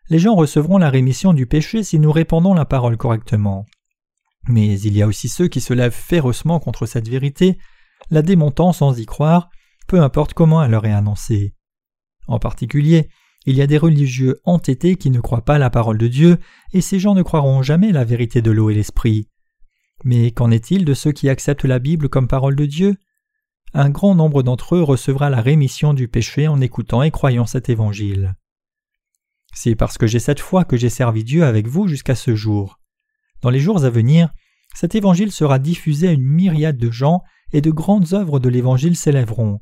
les 0.08 0.20
gens 0.20 0.36
recevront 0.36 0.78
la 0.78 0.89
rémission 0.89 1.34
du 1.34 1.48
péché 1.48 1.84
si 1.84 2.00
nous 2.00 2.13
répandons 2.13 2.54
la 2.54 2.63
parole 2.63 2.96
correctement. 2.96 3.65
Mais 4.48 4.80
il 4.80 4.96
y 4.96 5.02
a 5.02 5.08
aussi 5.08 5.28
ceux 5.28 5.50
qui 5.50 5.60
se 5.60 5.74
lèvent 5.74 5.91
férocement 5.91 6.62
contre 6.62 6.86
cette 6.86 7.10
vérité, 7.10 7.58
la 8.10 8.22
démontant 8.22 8.72
sans 8.72 8.98
y 8.98 9.06
croire, 9.06 9.50
peu 9.86 10.02
importe 10.02 10.34
comment 10.34 10.63
elle 10.63 10.72
leur 10.72 10.86
est 10.86 10.93
annoncée. 10.93 11.56
En 12.28 12.39
particulier, 12.39 13.10
il 13.46 13.56
y 13.56 13.62
a 13.62 13.68
des 13.68 13.78
religieux 13.78 14.40
entêtés 14.44 14.96
qui 14.96 15.12
ne 15.12 15.20
croient 15.20 15.46
pas 15.46 15.58
la 15.58 15.70
parole 15.70 15.98
de 15.98 16.08
Dieu, 16.08 16.38
et 16.74 16.82
ces 16.82 17.00
gens 17.00 17.16
ne 17.16 17.22
croiront 17.22 17.62
jamais 17.62 17.92
la 17.92 18.04
vérité 18.04 18.42
de 18.42 18.52
l'eau 18.52 18.70
et 18.70 18.76
l'esprit. 18.76 19.28
Mais 20.04 20.32
qu'en 20.32 20.52
est-il 20.52 20.86
de 20.86 20.94
ceux 20.94 21.12
qui 21.12 21.30
acceptent 21.30 21.66
la 21.66 21.80
Bible 21.80 22.10
comme 22.10 22.28
parole 22.28 22.56
de 22.56 22.66
Dieu? 22.66 22.96
Un 23.74 23.90
grand 23.90 24.16
nombre 24.16 24.42
d'entre 24.42 24.76
eux 24.76 24.84
recevra 24.84 25.30
la 25.30 25.42
rémission 25.42 25.94
du 25.94 26.08
péché 26.08 26.48
en 26.48 26.62
écoutant 26.62 27.04
et 27.04 27.12
croyant 27.12 27.46
cet 27.46 27.70
évangile. 27.70 28.36
C'est 29.54 29.76
parce 29.76 29.98
que 29.98 30.08
j'ai 30.08 30.20
cette 30.20 30.40
foi 30.40 30.66
que 30.66 30.78
j'ai 30.78 30.90
servi 30.90 31.24
Dieu 31.24 31.44
avec 31.44 31.68
vous 31.68 31.88
jusqu'à 31.88 32.16
ce 32.16 32.36
jour. 32.36 32.80
Dans 33.42 33.50
les 33.50 33.60
jours 33.60 33.84
à 33.86 33.90
venir, 33.90 34.32
cet 34.74 34.96
évangile 34.96 35.32
sera 35.32 35.60
diffusé 35.60 36.08
à 36.10 36.12
une 36.12 36.24
myriade 36.24 36.78
de 36.78 36.92
gens 36.92 37.22
et 37.54 37.62
de 37.62 37.72
grandes 37.72 38.14
œuvres 38.14 38.40
de 38.40 38.50
l'évangile 38.50 38.98
s'élèveront. 38.98 39.62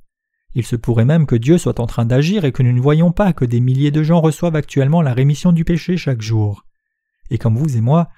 Il 0.56 0.66
se 0.66 0.76
pourrait 0.76 1.06
même 1.06 1.26
que 1.26 1.36
Dieu 1.36 1.58
soit 1.58 1.80
en 1.80 1.88
train 1.88 2.06
d'agir 2.06 2.46
et 2.46 2.52
que 2.52 2.64
nous 2.64 2.74
ne 2.74 2.82
voyons 2.82 3.12
pas 3.12 3.34
que 3.34 3.46
des 3.46 3.60
milliers 3.60 3.92
de 3.92 4.04
gens 4.04 4.22
reçoivent 4.22 4.56
actuellement 4.56 5.02
la 5.02 5.14
rémission 5.14 5.52
du 5.52 5.66
péché 5.66 5.98
chaque 5.98 6.22
jour. 6.22 6.66
Et 7.30 7.38
comme 7.38 7.58
vous 7.58 7.78
et 7.78 7.82
moi, 7.82 8.10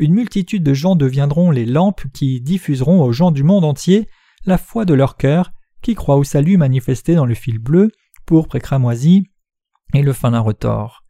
une 0.00 0.14
multitude 0.14 0.64
de 0.64 0.74
gens 0.74 0.96
deviendront 0.96 1.50
les 1.50 1.66
lampes 1.66 2.02
qui 2.12 2.40
diffuseront 2.40 3.00
aux 3.02 3.12
gens 3.12 3.30
du 3.30 3.44
monde 3.44 3.64
entier 3.64 4.08
la 4.44 4.58
foi 4.58 4.84
de 4.84 4.94
leur 4.94 5.16
cœur, 5.16 5.52
qui 5.82 5.94
croient 5.94 6.16
au 6.16 6.24
salut 6.24 6.56
manifesté 6.56 7.14
dans 7.14 7.26
le 7.26 7.34
fil 7.34 7.58
bleu, 7.58 7.90
pourpre 8.26 8.56
et 8.56 8.60
cramoisi, 8.60 9.24
et 9.92 10.02
le 10.02 10.12
fin 10.12 10.32
d'un 10.32 10.40
retors. 10.40 11.04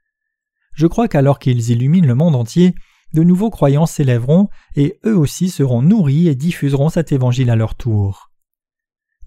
Je 0.74 0.86
crois 0.86 1.08
qu'alors 1.08 1.38
qu'ils 1.38 1.70
illuminent 1.70 2.06
le 2.06 2.14
monde 2.14 2.34
entier, 2.34 2.74
de 3.14 3.22
nouveaux 3.22 3.50
croyants 3.50 3.86
s'élèveront 3.86 4.48
et 4.74 4.98
eux 5.06 5.16
aussi 5.16 5.48
seront 5.48 5.82
nourris 5.82 6.28
et 6.28 6.34
diffuseront 6.34 6.88
cet 6.88 7.12
évangile 7.12 7.48
à 7.48 7.56
leur 7.56 7.76
tour. 7.76 8.33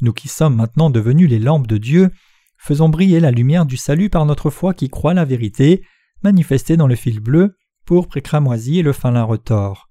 Nous 0.01 0.13
qui 0.13 0.27
sommes 0.27 0.55
maintenant 0.55 0.89
devenus 0.89 1.29
les 1.29 1.39
lampes 1.39 1.67
de 1.67 1.77
Dieu, 1.77 2.11
faisons 2.57 2.89
briller 2.89 3.19
la 3.19 3.31
lumière 3.31 3.65
du 3.65 3.77
salut 3.77 4.09
par 4.09 4.25
notre 4.25 4.49
foi 4.49 4.73
qui 4.73 4.89
croit 4.89 5.13
la 5.13 5.25
vérité, 5.25 5.83
manifestée 6.23 6.77
dans 6.77 6.87
le 6.87 6.95
fil 6.95 7.19
bleu, 7.19 7.57
pourpre 7.85 8.17
et 8.17 8.21
cramoisi 8.21 8.79
et 8.79 8.83
le 8.83 8.93
fin 8.93 9.11
lin 9.11 9.23
retors. 9.23 9.89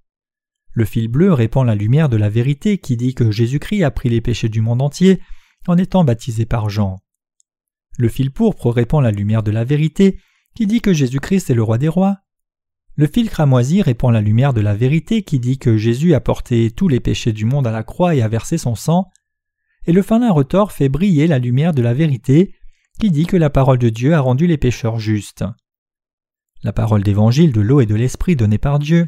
Le 0.73 0.85
fil 0.85 1.09
bleu 1.09 1.33
répand 1.33 1.67
la 1.67 1.75
lumière 1.75 2.09
de 2.09 2.17
la 2.19 2.29
vérité 2.29 2.79
qui 2.79 2.97
dit 2.97 3.15
que 3.15 3.31
Jésus-Christ 3.31 3.83
a 3.83 3.91
pris 3.91 4.11
les 4.11 4.21
péchés 4.21 4.51
du 4.51 4.61
monde 4.61 4.83
entier 4.83 5.21
en 5.67 5.79
étant 5.79 6.05
baptisé 6.05 6.45
par 6.45 6.69
Jean. 6.69 6.99
Le 7.99 8.09
fil 8.09 8.31
pourpre 8.31 8.71
répand 8.71 9.03
la 9.03 9.11
lumière 9.11 9.43
de 9.43 9.51
la 9.51 9.65
vérité 9.65 10.21
qui 10.55 10.67
dit 10.67 10.83
que 10.83 10.93
Jésus-Christ 10.93 11.51
est 11.51 11.55
le 11.55 11.63
roi 11.63 11.79
des 11.79 11.89
rois. 11.89 12.19
Le 12.95 13.07
fil 13.07 13.31
cramoisi 13.31 13.83
répand 13.83 14.13
la 14.13 14.21
lumière 14.21 14.53
de 14.53 14.61
la 14.61 14.75
vérité 14.75 15.23
qui 15.23 15.41
dit 15.41 15.59
que 15.59 15.77
Jésus 15.77 16.15
a 16.15 16.21
porté 16.21 16.71
tous 16.71 16.89
les 16.89 17.01
péchés 17.01 17.33
du 17.33 17.45
monde 17.45 17.67
à 17.67 17.73
la 17.73 17.83
croix 17.83 18.15
et 18.15 18.23
a 18.23 18.29
versé 18.29 18.59
son 18.59 18.75
sang 18.75 19.11
et 19.87 19.93
le 19.93 20.03
fin 20.03 20.31
retors 20.33 20.73
fait 20.73 20.89
briller 20.89 21.27
la 21.27 21.39
lumière 21.39 21.73
de 21.73 21.83
la 21.83 21.95
vérité, 21.95 22.55
qui 22.99 23.11
dit 23.11 23.27
que 23.27 23.37
la 23.37 23.51
parole 23.51 23.79
de 23.79 23.89
Dieu 23.89 24.15
a 24.15 24.21
rendu 24.21 24.47
les 24.47 24.57
pécheurs 24.57 24.99
justes. 24.99 25.45
La 26.63 26.73
parole 26.73 27.03
d'évangile 27.03 27.53
de 27.53 27.61
l'eau 27.61 27.81
et 27.81 27.87
de 27.87 27.95
l'esprit 27.95 28.37
donnée 28.37 28.59
par 28.59 28.79
Dieu, 28.79 29.07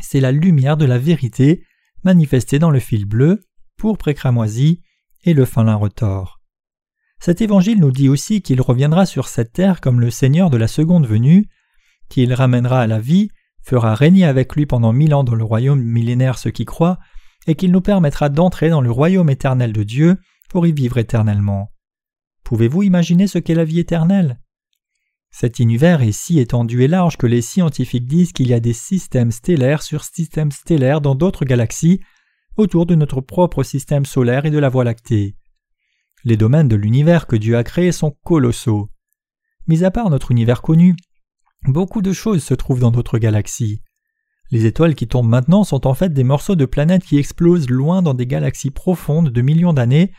c'est 0.00 0.20
la 0.20 0.32
lumière 0.32 0.76
de 0.76 0.84
la 0.84 0.98
vérité 0.98 1.64
manifestée 2.04 2.58
dans 2.58 2.70
le 2.70 2.80
fil 2.80 3.06
bleu, 3.06 3.42
pourpre 3.76 4.08
et 4.08 4.14
cramoisi, 4.14 4.82
et 5.24 5.34
le 5.34 5.44
fin 5.44 5.64
lin 5.64 5.74
retors. 5.74 6.40
Cet 7.18 7.40
évangile 7.40 7.80
nous 7.80 7.90
dit 7.90 8.08
aussi 8.08 8.42
qu'il 8.42 8.60
reviendra 8.60 9.06
sur 9.06 9.26
cette 9.26 9.52
terre 9.52 9.80
comme 9.80 10.00
le 10.00 10.10
Seigneur 10.10 10.50
de 10.50 10.56
la 10.56 10.68
seconde 10.68 11.06
venue, 11.06 11.48
qu'il 12.08 12.32
ramènera 12.32 12.82
à 12.82 12.86
la 12.86 13.00
vie, 13.00 13.30
fera 13.62 13.94
régner 13.94 14.24
avec 14.24 14.54
lui 14.54 14.66
pendant 14.66 14.92
mille 14.92 15.14
ans 15.14 15.24
dans 15.24 15.34
le 15.34 15.42
royaume 15.42 15.82
millénaire 15.82 16.38
ceux 16.38 16.50
qui 16.50 16.64
croient, 16.64 16.98
et 17.46 17.54
qu'il 17.54 17.72
nous 17.72 17.80
permettra 17.80 18.28
d'entrer 18.28 18.70
dans 18.70 18.80
le 18.80 18.90
royaume 18.90 19.30
éternel 19.30 19.72
de 19.72 19.82
Dieu 19.82 20.16
pour 20.48 20.66
y 20.66 20.72
vivre 20.72 20.98
éternellement. 20.98 21.72
Pouvez-vous 22.44 22.82
imaginer 22.82 23.26
ce 23.26 23.38
qu'est 23.38 23.54
la 23.54 23.64
vie 23.64 23.80
éternelle? 23.80 24.38
Cet 25.30 25.58
univers 25.58 26.02
est 26.02 26.12
si 26.12 26.38
étendu 26.38 26.82
et 26.82 26.88
large 26.88 27.16
que 27.16 27.26
les 27.26 27.42
scientifiques 27.42 28.06
disent 28.06 28.32
qu'il 28.32 28.48
y 28.48 28.54
a 28.54 28.60
des 28.60 28.72
systèmes 28.72 29.32
stellaires 29.32 29.82
sur 29.82 30.04
systèmes 30.04 30.50
stellaires 30.50 31.00
dans 31.00 31.14
d'autres 31.14 31.44
galaxies 31.44 32.00
autour 32.56 32.86
de 32.86 32.94
notre 32.94 33.20
propre 33.20 33.62
système 33.62 34.06
solaire 34.06 34.46
et 34.46 34.50
de 34.50 34.58
la 34.58 34.68
Voie 34.68 34.84
lactée. 34.84 35.36
Les 36.24 36.36
domaines 36.36 36.68
de 36.68 36.76
l'univers 36.76 37.26
que 37.26 37.36
Dieu 37.36 37.56
a 37.56 37.64
créés 37.64 37.92
sont 37.92 38.16
colossaux. 38.24 38.90
Mis 39.66 39.84
à 39.84 39.90
part 39.90 40.08
notre 40.08 40.30
univers 40.30 40.62
connu, 40.62 40.96
beaucoup 41.66 42.00
de 42.00 42.12
choses 42.12 42.42
se 42.42 42.54
trouvent 42.54 42.80
dans 42.80 42.90
d'autres 42.90 43.18
galaxies. 43.18 43.82
Les 44.50 44.66
étoiles 44.66 44.94
qui 44.94 45.08
tombent 45.08 45.28
maintenant 45.28 45.64
sont 45.64 45.86
en 45.86 45.94
fait 45.94 46.12
des 46.12 46.24
morceaux 46.24 46.54
de 46.54 46.66
planètes 46.66 47.04
qui 47.04 47.18
explosent 47.18 47.68
loin 47.68 48.02
dans 48.02 48.14
des 48.14 48.26
galaxies 48.26 48.70
profondes 48.70 49.30
de 49.30 49.42
millions 49.42 49.72
d'années 49.72 50.12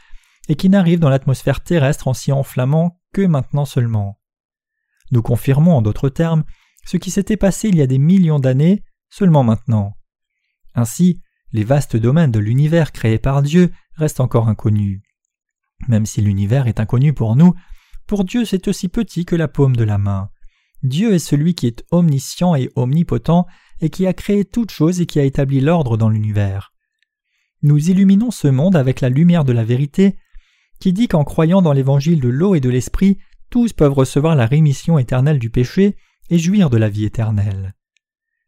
et 0.49 0.55
qui 0.55 0.69
n'arrivent 0.69 0.99
dans 0.99 1.09
l'atmosphère 1.09 1.61
terrestre 1.61 2.07
en 2.07 2.13
s'y 2.13 2.31
enflammant 2.31 2.99
que 3.13 3.21
maintenant 3.21 3.65
seulement. 3.65 4.19
Nous 5.11 5.21
confirmons 5.21 5.77
en 5.77 5.81
d'autres 5.81 6.09
termes 6.09 6.43
ce 6.85 6.97
qui 6.97 7.11
s'était 7.11 7.37
passé 7.37 7.69
il 7.69 7.75
y 7.77 7.81
a 7.81 7.87
des 7.87 7.97
millions 7.97 8.39
d'années 8.39 8.83
seulement 9.09 9.43
maintenant. 9.43 9.95
Ainsi, 10.75 11.21
les 11.53 11.63
vastes 11.63 11.95
domaines 11.95 12.31
de 12.31 12.39
l'univers 12.39 12.91
créé 12.91 13.19
par 13.19 13.41
Dieu 13.41 13.71
restent 13.95 14.19
encore 14.19 14.49
inconnus. 14.49 15.01
Même 15.87 16.05
si 16.05 16.21
l'univers 16.21 16.67
est 16.67 16.79
inconnu 16.79 17.13
pour 17.13 17.35
nous, 17.35 17.53
pour 18.05 18.25
Dieu 18.25 18.45
c'est 18.45 18.67
aussi 18.67 18.89
petit 18.89 19.25
que 19.25 19.35
la 19.35 19.47
paume 19.47 19.75
de 19.75 19.83
la 19.83 19.97
main. 19.97 20.29
Dieu 20.83 21.13
est 21.13 21.19
celui 21.19 21.55
qui 21.55 21.67
est 21.67 21.83
omniscient 21.91 22.55
et 22.55 22.69
omnipotent 22.75 23.47
et 23.81 23.89
qui 23.89 24.07
a 24.07 24.13
créé 24.13 24.45
toutes 24.45 24.71
choses 24.71 25.01
et 25.01 25.05
qui 25.05 25.19
a 25.19 25.23
établi 25.23 25.59
l'ordre 25.61 25.97
dans 25.97 26.09
l'univers. 26.09 26.73
Nous 27.63 27.89
illuminons 27.89 28.31
ce 28.31 28.47
monde 28.47 28.75
avec 28.75 29.01
la 29.01 29.09
lumière 29.09 29.43
de 29.43 29.53
la 29.53 29.63
vérité 29.63 30.15
qui 30.79 30.93
dit 30.93 31.07
qu'en 31.07 31.23
croyant 31.23 31.61
dans 31.61 31.73
l'évangile 31.73 32.19
de 32.19 32.29
l'eau 32.29 32.55
et 32.55 32.59
de 32.59 32.69
l'esprit, 32.69 33.17
tous 33.49 33.73
peuvent 33.73 33.93
recevoir 33.93 34.35
la 34.35 34.45
rémission 34.45 34.99
éternelle 34.99 35.39
du 35.39 35.49
péché 35.49 35.95
et 36.29 36.37
jouir 36.37 36.69
de 36.69 36.77
la 36.77 36.89
vie 36.89 37.05
éternelle. 37.05 37.73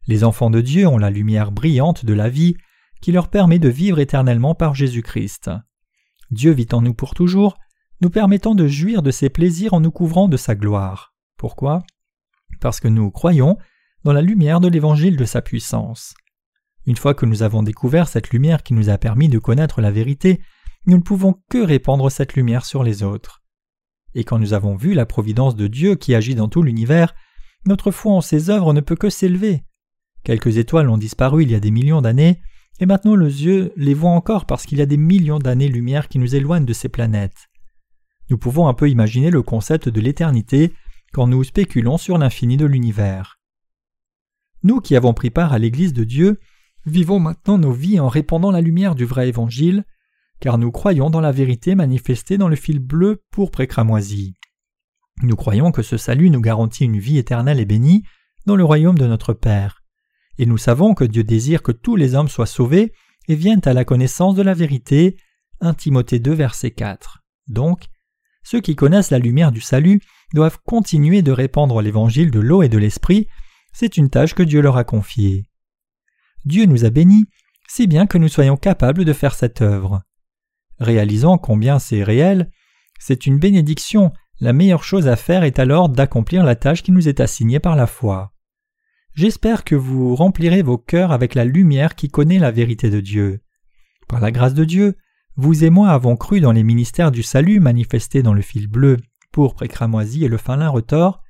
Les 0.06 0.24
enfants 0.24 0.50
de 0.50 0.60
Dieu 0.60 0.86
ont 0.86 0.98
la 0.98 1.10
lumière 1.10 1.50
brillante 1.52 2.04
de 2.04 2.12
la 2.12 2.28
vie 2.28 2.56
qui 3.00 3.12
leur 3.12 3.28
permet 3.28 3.58
de 3.58 3.68
vivre 3.68 3.98
éternellement 3.98 4.54
par 4.54 4.74
Jésus-Christ. 4.74 5.50
Dieu 6.30 6.52
vit 6.52 6.68
en 6.72 6.82
nous 6.82 6.94
pour 6.94 7.14
toujours, 7.14 7.56
nous 8.00 8.10
permettant 8.10 8.54
de 8.54 8.66
jouir 8.66 9.02
de 9.02 9.10
ses 9.10 9.30
plaisirs 9.30 9.74
en 9.74 9.80
nous 9.80 9.90
couvrant 9.90 10.28
de 10.28 10.36
sa 10.36 10.54
gloire. 10.54 11.14
Pourquoi? 11.36 11.82
Parce 12.60 12.80
que 12.80 12.88
nous 12.88 13.10
croyons 13.10 13.56
dans 14.04 14.12
la 14.12 14.22
lumière 14.22 14.60
de 14.60 14.68
l'évangile 14.68 15.16
de 15.16 15.24
sa 15.24 15.42
puissance. 15.42 16.14
Une 16.86 16.96
fois 16.96 17.14
que 17.14 17.26
nous 17.26 17.42
avons 17.42 17.62
découvert 17.62 18.08
cette 18.08 18.30
lumière 18.30 18.62
qui 18.62 18.72
nous 18.72 18.88
a 18.88 18.98
permis 18.98 19.28
de 19.28 19.38
connaître 19.38 19.80
la 19.80 19.90
vérité, 19.90 20.40
nous 20.86 20.96
ne 20.96 21.02
pouvons 21.02 21.36
que 21.50 21.58
répandre 21.58 22.10
cette 22.10 22.34
lumière 22.34 22.64
sur 22.64 22.82
les 22.82 23.02
autres. 23.02 23.42
Et 24.14 24.24
quand 24.24 24.38
nous 24.38 24.54
avons 24.54 24.74
vu 24.74 24.94
la 24.94 25.06
providence 25.06 25.54
de 25.54 25.66
Dieu 25.66 25.94
qui 25.94 26.14
agit 26.14 26.34
dans 26.34 26.48
tout 26.48 26.62
l'univers, 26.62 27.14
notre 27.66 27.90
foi 27.90 28.12
en 28.12 28.20
ses 28.20 28.48
œuvres 28.48 28.72
ne 28.72 28.80
peut 28.80 28.96
que 28.96 29.10
s'élever. 29.10 29.62
Quelques 30.24 30.56
étoiles 30.56 30.88
ont 30.88 30.98
disparu 30.98 31.42
il 31.42 31.50
y 31.50 31.54
a 31.54 31.60
des 31.60 31.70
millions 31.70 32.00
d'années, 32.00 32.40
et 32.80 32.86
maintenant 32.86 33.14
le 33.14 33.26
yeux 33.26 33.72
les 33.76 33.94
voit 33.94 34.10
encore 34.10 34.46
parce 34.46 34.64
qu'il 34.64 34.78
y 34.78 34.82
a 34.82 34.86
des 34.86 34.96
millions 34.96 35.38
d'années-lumière 35.38 36.08
qui 36.08 36.18
nous 36.18 36.34
éloignent 36.34 36.64
de 36.64 36.72
ces 36.72 36.88
planètes. 36.88 37.48
Nous 38.30 38.38
pouvons 38.38 38.68
un 38.68 38.74
peu 38.74 38.88
imaginer 38.88 39.30
le 39.30 39.42
concept 39.42 39.88
de 39.88 40.00
l'éternité 40.00 40.72
quand 41.12 41.26
nous 41.26 41.44
spéculons 41.44 41.98
sur 41.98 42.16
l'infini 42.16 42.56
de 42.56 42.64
l'univers. 42.66 43.39
Nous 44.62 44.80
qui 44.80 44.96
avons 44.96 45.14
pris 45.14 45.30
part 45.30 45.52
à 45.52 45.58
l'Église 45.58 45.92
de 45.92 46.04
Dieu, 46.04 46.38
vivons 46.86 47.18
maintenant 47.18 47.58
nos 47.58 47.72
vies 47.72 48.00
en 48.00 48.08
répandant 48.08 48.50
la 48.50 48.60
lumière 48.60 48.94
du 48.94 49.04
vrai 49.04 49.28
évangile, 49.28 49.84
car 50.40 50.58
nous 50.58 50.70
croyons 50.70 51.10
dans 51.10 51.20
la 51.20 51.32
vérité 51.32 51.74
manifestée 51.74 52.38
dans 52.38 52.48
le 52.48 52.56
fil 52.56 52.78
bleu 52.78 53.22
pourpre 53.30 53.60
et 53.60 53.66
cramoisi. 53.66 54.34
Nous 55.22 55.36
croyons 55.36 55.70
que 55.70 55.82
ce 55.82 55.96
salut 55.96 56.30
nous 56.30 56.40
garantit 56.40 56.84
une 56.84 56.98
vie 56.98 57.18
éternelle 57.18 57.60
et 57.60 57.66
bénie 57.66 58.04
dans 58.46 58.56
le 58.56 58.64
royaume 58.64 58.98
de 58.98 59.06
notre 59.06 59.34
Père. 59.34 59.82
Et 60.38 60.46
nous 60.46 60.58
savons 60.58 60.94
que 60.94 61.04
Dieu 61.04 61.24
désire 61.24 61.62
que 61.62 61.72
tous 61.72 61.96
les 61.96 62.14
hommes 62.14 62.28
soient 62.28 62.46
sauvés 62.46 62.92
et 63.28 63.34
viennent 63.34 63.60
à 63.64 63.74
la 63.74 63.84
connaissance 63.84 64.34
de 64.34 64.42
la 64.42 64.54
vérité. 64.54 65.16
1 65.60 65.74
Timothée 65.74 66.18
2 66.18 66.32
verset 66.32 66.70
4. 66.70 67.22
Donc, 67.48 67.84
ceux 68.42 68.60
qui 68.60 68.76
connaissent 68.76 69.10
la 69.10 69.18
lumière 69.18 69.52
du 69.52 69.60
salut 69.60 70.00
doivent 70.32 70.58
continuer 70.64 71.20
de 71.20 71.32
répandre 71.32 71.82
l'évangile 71.82 72.30
de 72.30 72.40
l'eau 72.40 72.62
et 72.62 72.70
de 72.70 72.78
l'esprit, 72.78 73.28
c'est 73.72 73.96
une 73.96 74.10
tâche 74.10 74.34
que 74.34 74.42
Dieu 74.42 74.60
leur 74.60 74.76
a 74.76 74.84
confiée. 74.84 75.46
Dieu 76.44 76.66
nous 76.66 76.84
a 76.84 76.90
bénis, 76.90 77.26
si 77.68 77.86
bien 77.86 78.06
que 78.06 78.18
nous 78.18 78.28
soyons 78.28 78.56
capables 78.56 79.04
de 79.04 79.12
faire 79.12 79.34
cette 79.34 79.62
œuvre. 79.62 80.02
Réalisant 80.78 81.38
combien 81.38 81.78
c'est 81.78 82.02
réel, 82.02 82.50
c'est 82.98 83.26
une 83.26 83.38
bénédiction, 83.38 84.12
la 84.40 84.52
meilleure 84.52 84.84
chose 84.84 85.06
à 85.06 85.16
faire 85.16 85.44
est 85.44 85.58
alors 85.58 85.88
d'accomplir 85.88 86.44
la 86.44 86.56
tâche 86.56 86.82
qui 86.82 86.92
nous 86.92 87.08
est 87.08 87.20
assignée 87.20 87.60
par 87.60 87.76
la 87.76 87.86
foi. 87.86 88.32
J'espère 89.14 89.64
que 89.64 89.74
vous 89.74 90.14
remplirez 90.14 90.62
vos 90.62 90.78
cœurs 90.78 91.12
avec 91.12 91.34
la 91.34 91.44
lumière 91.44 91.94
qui 91.94 92.08
connaît 92.08 92.38
la 92.38 92.50
vérité 92.50 92.90
de 92.90 93.00
Dieu. 93.00 93.40
Par 94.08 94.20
la 94.20 94.30
grâce 94.30 94.54
de 94.54 94.64
Dieu, 94.64 94.96
vous 95.36 95.64
et 95.64 95.70
moi 95.70 95.90
avons 95.90 96.16
cru 96.16 96.40
dans 96.40 96.52
les 96.52 96.62
ministères 96.62 97.10
du 97.10 97.22
salut 97.22 97.60
manifestés 97.60 98.22
dans 98.22 98.34
le 98.34 98.42
fil 98.42 98.66
bleu, 98.66 98.96
pourpre 99.32 99.62
et 99.62 99.68
cramoisi 99.68 100.24
et 100.24 100.28
le 100.28 100.38
fin 100.38 100.56
lin 100.56 100.68
retors, 100.68 101.22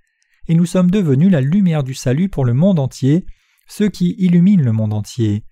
et 0.50 0.54
nous 0.56 0.66
sommes 0.66 0.90
devenus 0.90 1.30
la 1.30 1.40
lumière 1.40 1.84
du 1.84 1.94
salut 1.94 2.28
pour 2.28 2.44
le 2.44 2.54
monde 2.54 2.80
entier, 2.80 3.24
ceux 3.68 3.88
qui 3.88 4.16
illuminent 4.18 4.64
le 4.64 4.72
monde 4.72 4.92
entier. 4.92 5.44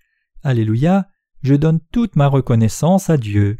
Alléluia, 0.43 1.07
je 1.41 1.55
donne 1.55 1.79
toute 1.93 2.17
ma 2.17 2.27
reconnaissance 2.27 3.09
à 3.09 3.15
Dieu. 3.15 3.59